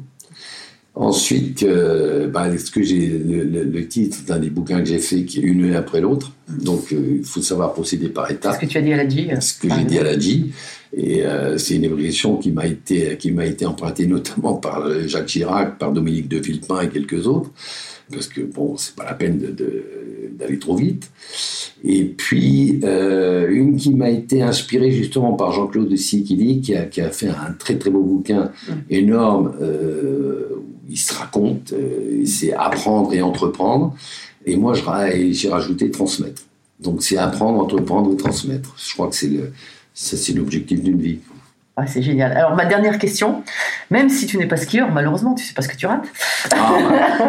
[0.97, 5.01] Ensuite, euh, bah, ce que j'ai, le, le- le titre d'un des bouquins que j'ai
[5.01, 6.31] fait, qui est une après l'autre.
[6.49, 8.55] Donc, euh, il faut savoir procéder par étapes.
[8.55, 9.29] ce que tu as dit à la G.
[9.41, 10.53] ce que j'ai dit à la J.
[10.97, 15.27] Et euh, c'est une évolution qui m'a été, qui m'a été empruntée notamment par Jacques
[15.27, 17.51] Chirac, par Dominique de Villepin et quelques autres.
[18.13, 19.85] Parce que bon, c'est pas la peine de- de-
[20.39, 21.11] d'aller trop vite.
[21.83, 27.01] Et puis, euh, une qui m'a été inspirée justement par Jean-Claude Sikili, qui a, qui
[27.01, 28.51] a fait un très très beau bouquin
[28.89, 33.95] énorme, euh, où il se raconte, euh, c'est apprendre et entreprendre.
[34.47, 36.43] Et moi, j'ai rajouté transmettre.
[36.81, 38.75] Donc, c'est apprendre, entreprendre et transmettre.
[38.79, 39.53] Je crois que c'est le,
[39.95, 41.19] ça, c'est l'objectif d'une vie.
[41.77, 42.33] Ah, c'est génial.
[42.37, 43.43] Alors, ma dernière question,
[43.91, 46.07] même si tu n'es pas skieur, malheureusement, tu sais pas ce que tu rates.
[46.55, 46.73] Ah,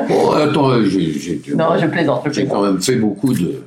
[0.08, 2.28] bon, attends, j'ai, j'ai- Non, je plaisante.
[2.32, 3.64] J'ai quand même fait beaucoup de,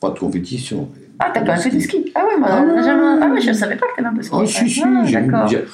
[0.00, 0.88] pas de compétition.
[0.92, 2.12] mais Ah, t'as quand même fait du ski.
[2.16, 4.18] Ah ouais, moi, Ah jamais- ah ouais, je ne savais pas que t'avais un peu
[4.18, 4.34] de ski.
[4.36, 5.64] Ah, si, si, Ah, j'ai-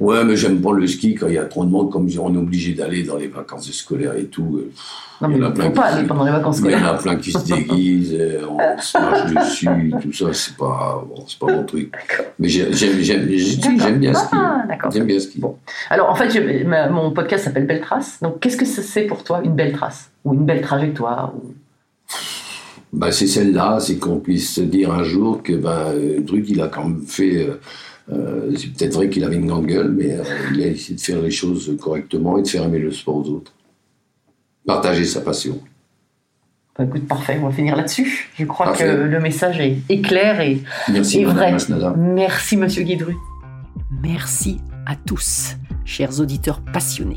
[0.00, 2.34] Ouais, mais j'aime pas le ski quand il y a trop de monde, comme on
[2.34, 4.56] est obligé d'aller dans les vacances scolaires et tout.
[4.58, 4.72] euh,
[5.20, 6.74] Non, mais il y en a plein pas aller pendant les vacances Mais il y
[6.74, 6.94] en scolaires.
[6.94, 11.24] a plein qui se déguisent, euh, on se marche dessus, tout ça, c'est pas, bon,
[11.28, 11.94] c'est pas mon truc.
[12.40, 14.28] Mais j'ai- j'aime, j'aime, j'aime bien skier.
[14.42, 14.90] Ah, d'accord.
[14.90, 15.40] J'aime bien skier.
[15.40, 15.56] Bon.
[15.90, 18.18] Alors, en fait, je- ma- mon podcast s'appelle Belle Trace.
[18.20, 21.54] Donc, qu'est-ce que c'est pour toi, une belle trace Ou une belle trajectoire ou-
[22.92, 26.60] Bah, c'est celle-là, c'est qu'on puisse se dire un jour que ben, euh, Druck, il
[26.60, 27.46] a quand même fait.
[27.48, 27.60] euh,
[28.12, 31.00] euh, c'est peut-être vrai qu'il avait une grande gueule, mais euh, il a essayé de
[31.00, 33.52] faire les choses correctement et de faire aimer le sport aux autres.
[34.66, 35.60] Partager sa passion.
[36.76, 38.30] Bah, écoute, parfait, on va finir là-dessus.
[38.36, 38.84] Je crois Parfait.
[38.84, 41.52] que le message est, est clair et, Merci, vrai.
[41.52, 41.94] Masnada.
[41.96, 43.14] Merci, monsieur Guidru.
[44.02, 47.16] Merci à tous, chers auditeurs passionnés.